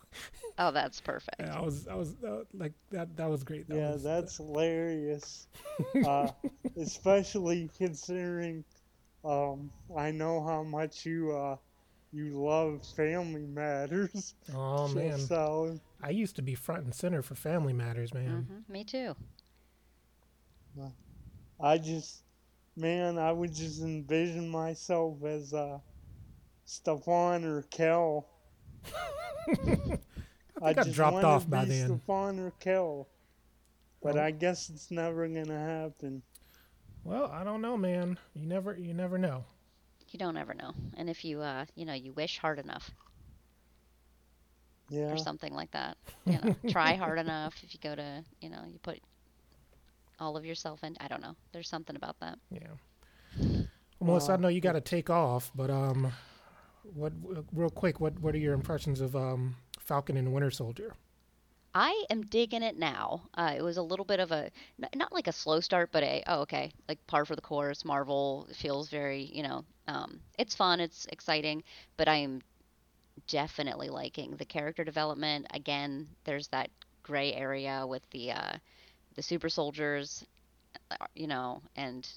Oh, 0.59 0.71
that's 0.71 1.01
perfect. 1.01 1.41
And 1.41 1.49
I 1.51 1.63
was 1.63 1.89
I 1.89 1.95
was 1.95 2.15
uh, 2.23 2.43
like 2.53 2.75
that 2.91 3.17
that 3.17 3.31
was 3.31 3.43
great. 3.43 3.67
That 3.69 3.77
yeah, 3.77 3.93
was, 3.93 4.03
that's 4.03 4.37
hilarious. 4.37 5.47
uh, 6.07 6.29
especially 6.77 7.71
considering 7.79 8.63
um, 9.25 9.71
I 9.97 10.11
know 10.11 10.45
how 10.45 10.63
much 10.63 11.07
you 11.07 11.33
uh, 11.33 11.57
you 12.13 12.39
love 12.39 12.87
Family 12.95 13.47
Matters. 13.47 14.35
oh 14.55 14.89
man, 14.89 15.19
So 15.19 15.81
I 16.03 16.11
used 16.11 16.37
to 16.37 16.43
be 16.43 16.55
front 16.55 16.85
and 16.85 16.95
center 16.95 17.23
for 17.23 17.35
Family 17.35 17.73
Matters, 17.73 18.13
man. 18.13 18.47
hmm 18.47 18.73
Me 18.73 18.85
too. 18.85 19.17
I 21.59 21.79
just, 21.79 22.23
man, 22.77 23.19
I 23.19 23.33
would 23.33 23.53
just 23.55 23.81
envision 23.83 24.49
myself 24.49 25.23
as 25.25 25.53
uh, 25.55 25.79
Stefan 26.65 27.45
or 27.45 27.63
Kel. 27.63 28.27
I 30.63 30.73
think 30.75 30.87
I 30.87 30.91
dropped 30.91 31.15
wanna 31.15 31.27
off 31.29 31.49
by 31.49 31.65
be 31.65 31.71
then. 31.71 31.87
Stefan 31.87 32.39
or 32.39 32.53
Kel. 32.61 33.09
But 34.03 34.15
Well- 34.15 34.25
I 34.25 34.31
guess 34.31 34.69
it's 34.71 34.91
never 34.91 35.27
gonna 35.29 35.59
happen. 35.59 36.23
Well, 37.05 37.27
I 37.31 37.45
don't 37.45 37.61
know, 37.63 37.77
man. 37.77 38.19
You 38.35 38.47
never 38.47 38.77
you 38.77 38.95
never 38.95 39.19
know. 39.19 39.45
You 40.11 40.19
don't 40.19 40.37
ever 40.37 40.55
know. 40.55 40.75
And 40.95 41.09
if 41.09 41.25
you, 41.25 41.41
uh, 41.41 41.65
you 41.75 41.85
know, 41.87 41.95
you 41.95 42.13
wish 42.13 42.39
hard 42.39 42.59
enough 42.59 42.91
Yeah. 44.89 45.11
or 45.13 45.17
something 45.17 45.55
like 45.55 45.71
that, 45.73 45.97
you 46.27 46.39
know, 46.39 46.55
try 46.69 46.95
hard 46.95 47.19
enough. 47.19 47.55
If 47.63 47.73
you 47.75 47.81
go 47.81 47.95
to, 47.95 48.25
you 48.41 48.51
know, 48.51 48.63
you 48.67 48.79
put 48.79 49.01
all 50.19 50.37
of 50.37 50.45
yourself 50.45 50.85
in. 50.85 50.97
I 51.01 51.09
don't 51.09 51.23
know. 51.23 51.37
There's 51.53 51.69
something 51.69 51.97
about 51.97 52.19
that. 52.21 52.39
Yeah. 52.51 52.69
Well, 53.39 53.67
Melissa, 54.01 54.33
I 54.33 54.37
know 54.37 54.49
you 54.49 54.61
got 54.61 54.73
to 54.73 54.81
take 54.81 55.11
off, 55.11 55.51
but 55.55 55.71
um, 55.71 56.13
what 56.95 57.13
real 57.53 57.71
quick? 57.71 58.01
What 58.01 58.19
what 58.21 58.35
are 58.35 58.39
your 58.39 58.55
impressions 58.55 59.01
of 59.01 59.15
um 59.15 59.57
Falcon 59.79 60.17
and 60.17 60.33
Winter 60.33 60.51
Soldier? 60.51 60.95
I 61.75 62.05
am 62.11 62.23
digging 62.23 62.63
it 62.63 62.77
now. 62.77 63.23
Uh, 63.35 63.55
it 63.57 63.63
was 63.63 63.79
a 63.79 63.83
little 63.83 64.05
bit 64.05 64.21
of 64.21 64.31
a 64.31 64.51
not 64.95 65.13
like 65.13 65.27
a 65.27 65.33
slow 65.33 65.61
start, 65.61 65.91
but 65.93 66.03
a 66.03 66.23
oh 66.27 66.41
okay, 66.41 66.73
like 66.89 67.05
par 67.07 67.25
for 67.25 67.37
the 67.37 67.43
course. 67.43 67.85
Marvel 67.85 68.47
feels 68.55 68.89
very 68.89 69.31
you 69.33 69.43
know, 69.43 69.65
um, 69.89 70.21
it's 70.39 70.55
fun, 70.55 70.81
it's 70.81 71.07
exciting, 71.07 71.63
but 71.97 72.09
I 72.09 72.17
am 72.17 72.43
definitely 73.29 73.89
liking 73.89 74.37
the 74.37 74.45
character 74.45 74.85
development. 74.85 75.47
Again, 75.55 76.09
there's 76.25 76.49
that 76.49 76.71
gray 77.03 77.33
area 77.33 77.87
with 77.87 78.03
the 78.11 78.33
uh, 78.33 78.53
the 79.15 79.23
super 79.23 79.49
soldiers, 79.49 80.25
uh, 80.91 81.07
you 81.15 81.27
know, 81.27 81.63
and 81.77 82.09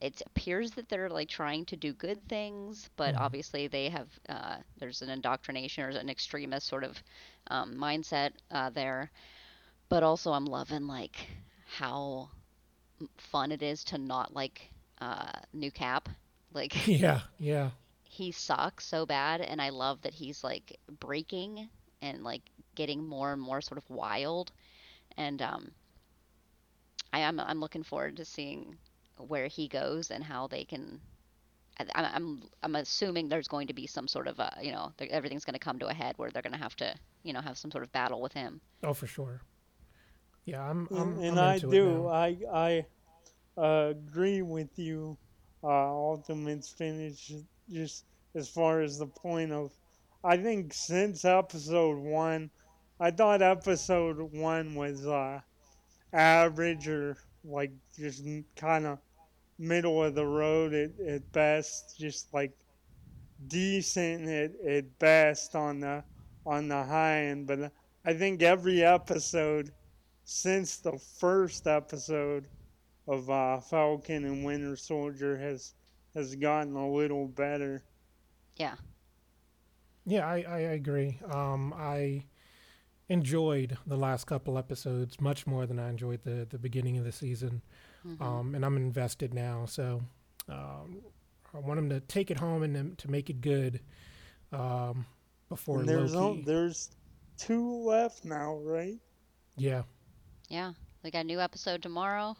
it 0.00 0.20
appears 0.26 0.72
that 0.72 0.88
they're 0.88 1.08
like 1.10 1.28
trying 1.28 1.64
to 1.66 1.76
do 1.76 1.92
good 1.92 2.20
things, 2.28 2.88
but 2.96 3.14
Mhm. 3.14 3.16
obviously 3.16 3.66
they 3.68 3.88
have 3.88 4.08
uh, 4.28 4.56
there's 4.78 5.02
an 5.02 5.08
indoctrination 5.10 5.84
or 5.84 5.88
an 5.90 6.08
extremist 6.10 6.66
sort 6.66 6.84
of 6.84 7.02
um, 7.48 7.74
mindset 7.76 8.32
uh, 8.50 8.70
there. 8.70 9.10
But 9.88 10.02
also, 10.02 10.32
I'm 10.32 10.46
loving 10.46 10.86
like 10.86 11.26
how 11.66 12.30
fun 13.18 13.52
it 13.52 13.62
is 13.62 13.84
to 13.84 13.98
not 13.98 14.34
like 14.34 14.70
uh, 15.00 15.32
New 15.52 15.70
Cap. 15.70 16.08
Like 16.52 16.74
yeah, 16.86 17.20
yeah, 17.38 17.70
he 18.04 18.30
sucks 18.32 18.84
so 18.86 19.06
bad, 19.06 19.40
and 19.40 19.60
I 19.60 19.70
love 19.70 20.02
that 20.02 20.14
he's 20.14 20.42
like 20.44 20.78
breaking 21.00 21.68
and 22.02 22.22
like 22.24 22.42
getting 22.74 23.04
more 23.06 23.32
and 23.32 23.40
more 23.42 23.60
sort 23.60 23.78
of 23.78 23.88
wild. 23.90 24.52
And 25.16 25.40
um, 25.42 25.72
I 27.12 27.20
am 27.20 27.40
I'm 27.40 27.60
looking 27.60 27.82
forward 27.82 28.16
to 28.16 28.24
seeing 28.24 28.76
where 29.18 29.46
he 29.46 29.68
goes 29.68 30.10
and 30.10 30.24
how 30.24 30.46
they 30.46 30.64
can. 30.64 31.00
I- 31.78 31.86
I'm 31.94 32.04
I'm 32.14 32.42
I'm 32.62 32.76
assuming 32.76 33.28
there's 33.28 33.48
going 33.48 33.66
to 33.68 33.74
be 33.74 33.86
some 33.86 34.08
sort 34.08 34.28
of 34.28 34.38
a 34.38 34.56
you 34.62 34.72
know 34.72 34.92
everything's 35.10 35.44
going 35.44 35.54
to 35.54 35.58
come 35.60 35.78
to 35.78 35.88
a 35.88 35.94
head 35.94 36.14
where 36.18 36.30
they're 36.30 36.42
going 36.42 36.52
to 36.52 36.58
have 36.58 36.76
to 36.76 36.94
you 37.22 37.32
know 37.32 37.40
have 37.40 37.58
some 37.58 37.70
sort 37.70 37.84
of 37.84 37.92
battle 37.92 38.20
with 38.20 38.32
him. 38.32 38.60
oh 38.82 38.94
for 38.94 39.06
sure. 39.06 39.42
Yeah, 40.44 40.62
I'm. 40.68 40.88
I'm 40.90 41.12
and 41.12 41.24
and 41.24 41.40
I'm 41.40 41.48
I 41.50 41.54
into 41.54 41.68
it 41.68 41.70
do. 41.70 41.86
now. 41.86 42.06
I 42.08 42.36
I 42.52 42.86
uh, 43.56 43.90
agree 43.90 44.42
with 44.42 44.76
you. 44.78 45.16
Uh, 45.62 45.68
Ultimate 45.68 46.64
Spinach 46.64 47.30
just 47.70 48.04
as 48.34 48.48
far 48.48 48.80
as 48.80 48.98
the 48.98 49.06
point 49.06 49.52
of. 49.52 49.70
I 50.24 50.36
think 50.36 50.72
since 50.72 51.24
episode 51.24 51.98
one, 51.98 52.50
I 53.02 53.10
thought 53.10 53.42
episode 53.42 54.32
one 54.32 54.76
was 54.76 55.04
uh, 55.04 55.40
average 56.12 56.86
or 56.86 57.16
like 57.42 57.72
just 57.98 58.24
kind 58.54 58.86
of 58.86 59.00
middle 59.58 60.04
of 60.04 60.14
the 60.14 60.24
road 60.24 60.72
at, 60.72 60.92
at 61.04 61.32
best, 61.32 61.98
just 61.98 62.32
like 62.32 62.52
decent 63.48 64.28
at, 64.28 64.52
at 64.64 64.98
best 65.00 65.56
on 65.56 65.80
the 65.80 66.04
on 66.46 66.68
the 66.68 66.80
high 66.80 67.22
end. 67.24 67.48
But 67.48 67.72
I 68.04 68.14
think 68.14 68.40
every 68.40 68.84
episode 68.84 69.72
since 70.22 70.76
the 70.76 70.96
first 71.18 71.66
episode 71.66 72.46
of 73.08 73.28
uh, 73.28 73.58
Falcon 73.58 74.24
and 74.24 74.44
Winter 74.44 74.76
Soldier 74.76 75.36
has 75.38 75.74
has 76.14 76.36
gotten 76.36 76.76
a 76.76 76.88
little 76.88 77.26
better. 77.26 77.82
Yeah. 78.54 78.76
Yeah, 80.06 80.24
I, 80.24 80.44
I 80.48 80.58
agree. 80.58 81.18
Um, 81.28 81.74
I 81.76 82.26
enjoyed 83.12 83.76
the 83.86 83.96
last 83.96 84.24
couple 84.26 84.56
episodes 84.58 85.20
much 85.20 85.46
more 85.46 85.66
than 85.66 85.78
I 85.78 85.88
enjoyed 85.90 86.22
the 86.24 86.46
the 86.48 86.58
beginning 86.58 86.98
of 86.98 87.04
the 87.04 87.12
season. 87.12 87.62
Mhm. 88.06 88.20
um, 88.20 88.54
and 88.56 88.64
I'm 88.64 88.76
invested 88.76 89.32
now. 89.32 89.64
So 89.66 90.02
um, 90.48 91.02
I 91.54 91.58
want 91.60 91.76
them 91.78 91.88
to 91.90 92.00
take 92.00 92.30
it 92.32 92.38
home 92.38 92.62
and 92.64 92.98
to 92.98 93.10
make 93.10 93.30
it 93.30 93.40
good 93.40 93.80
um, 94.52 95.06
before 95.48 95.80
And 95.80 95.88
there's 95.88 96.14
Loki. 96.14 96.40
o- 96.40 96.44
there's 96.44 96.90
two 97.38 97.76
left 97.84 98.24
now, 98.24 98.56
right? 98.58 98.98
yeah, 99.56 99.82
Yeah, 100.48 100.72
we 101.04 101.10
got 101.10 101.20
a 101.20 101.24
new 101.24 101.40
episode 101.40 101.82
tomorrow. 101.82 102.36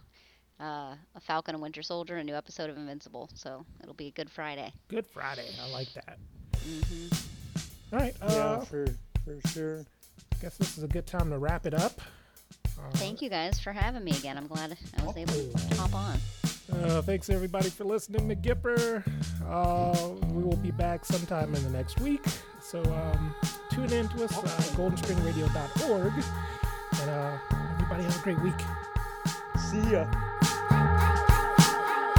Uh, 0.61 0.95
a 1.15 1.21
Falcon 1.21 1.55
and 1.55 1.63
Winter 1.63 1.83
Soldier, 1.83 2.17
a 2.17 2.25
new 2.25 2.35
episode 2.35 2.69
of 2.71 2.77
Invincible. 2.77 3.29
So 3.35 3.65
it'll 3.83 3.95
be 3.95 4.09
a 4.09 4.13
good 4.13 4.31
Friday. 4.31 4.73
Good 4.89 5.07
Friday. 5.07 5.49
I 5.61 5.71
like 5.71 5.93
that. 5.95 6.19
hmm 6.65 7.07
All 7.93 7.99
right. 8.01 8.15
yeah, 8.21 8.27
Uh, 8.29 8.65
for 8.65 8.87
for 9.25 9.39
sure. 9.49 9.85
Guess 10.43 10.57
this 10.57 10.77
is 10.77 10.83
a 10.83 10.89
good 10.89 11.07
time 11.07 11.31
to 11.31 11.39
wrap 11.39 11.67
it 11.67 11.75
up. 11.75 12.01
Uh, 12.77 12.91
Thank 12.95 13.23
you 13.23 13.31
guys 13.31 13.61
for 13.61 13.73
having 13.73 14.03
me 14.03 14.11
again. 14.11 14.37
I'm 14.37 14.49
glad 14.49 14.77
I 14.99 15.05
was 15.05 15.17
able 15.17 15.35
to 15.35 15.77
hop 15.77 15.95
on. 15.95 16.19
Uh, 16.73 17.01
thanks 17.03 17.31
everybody 17.31 17.71
for 17.71 17.85
listening 17.85 18.29
to 18.29 18.35
Gipper. 18.35 19.05
Uh, 19.47 20.09
we 20.35 20.43
will 20.43 20.57
be 20.57 20.73
back 20.73 21.05
sometime 21.05 21.55
in 21.55 21.63
the 21.63 21.71
next 21.71 22.01
week. 22.01 22.25
So 22.61 22.83
um, 22.83 23.37
tune 23.71 23.93
in 23.93 24.09
to 24.09 24.25
us, 24.25 24.37
uh, 24.37 24.47
goldenstringradio.org. 24.75 26.13
And 27.01 27.11
uh, 27.11 27.39
everybody 27.75 28.03
have 28.03 28.19
a 28.19 28.23
great 28.25 28.41
week. 28.41 28.59
See 29.71 29.93
ya. 29.93 30.11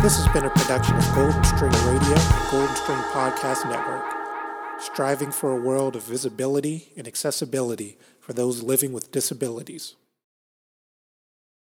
This 0.02 0.16
has 0.18 0.28
been 0.34 0.46
a 0.46 0.50
production 0.50 0.96
of 0.96 1.16
Golden 1.16 1.44
String 1.44 1.72
Radio, 1.72 2.16
and 2.16 2.52
Golden 2.52 2.76
String 2.76 3.00
Podcast 3.12 3.70
Network, 3.70 4.04
striving 4.94 5.32
for 5.32 5.52
a 5.52 5.60
world 5.60 5.96
of 5.96 6.04
visibility 6.04 6.90
and 6.96 7.08
accessibility 7.08 7.98
for 8.20 8.32
those 8.32 8.62
living 8.62 8.94
with 8.94 9.12
disabilities. 9.12 9.96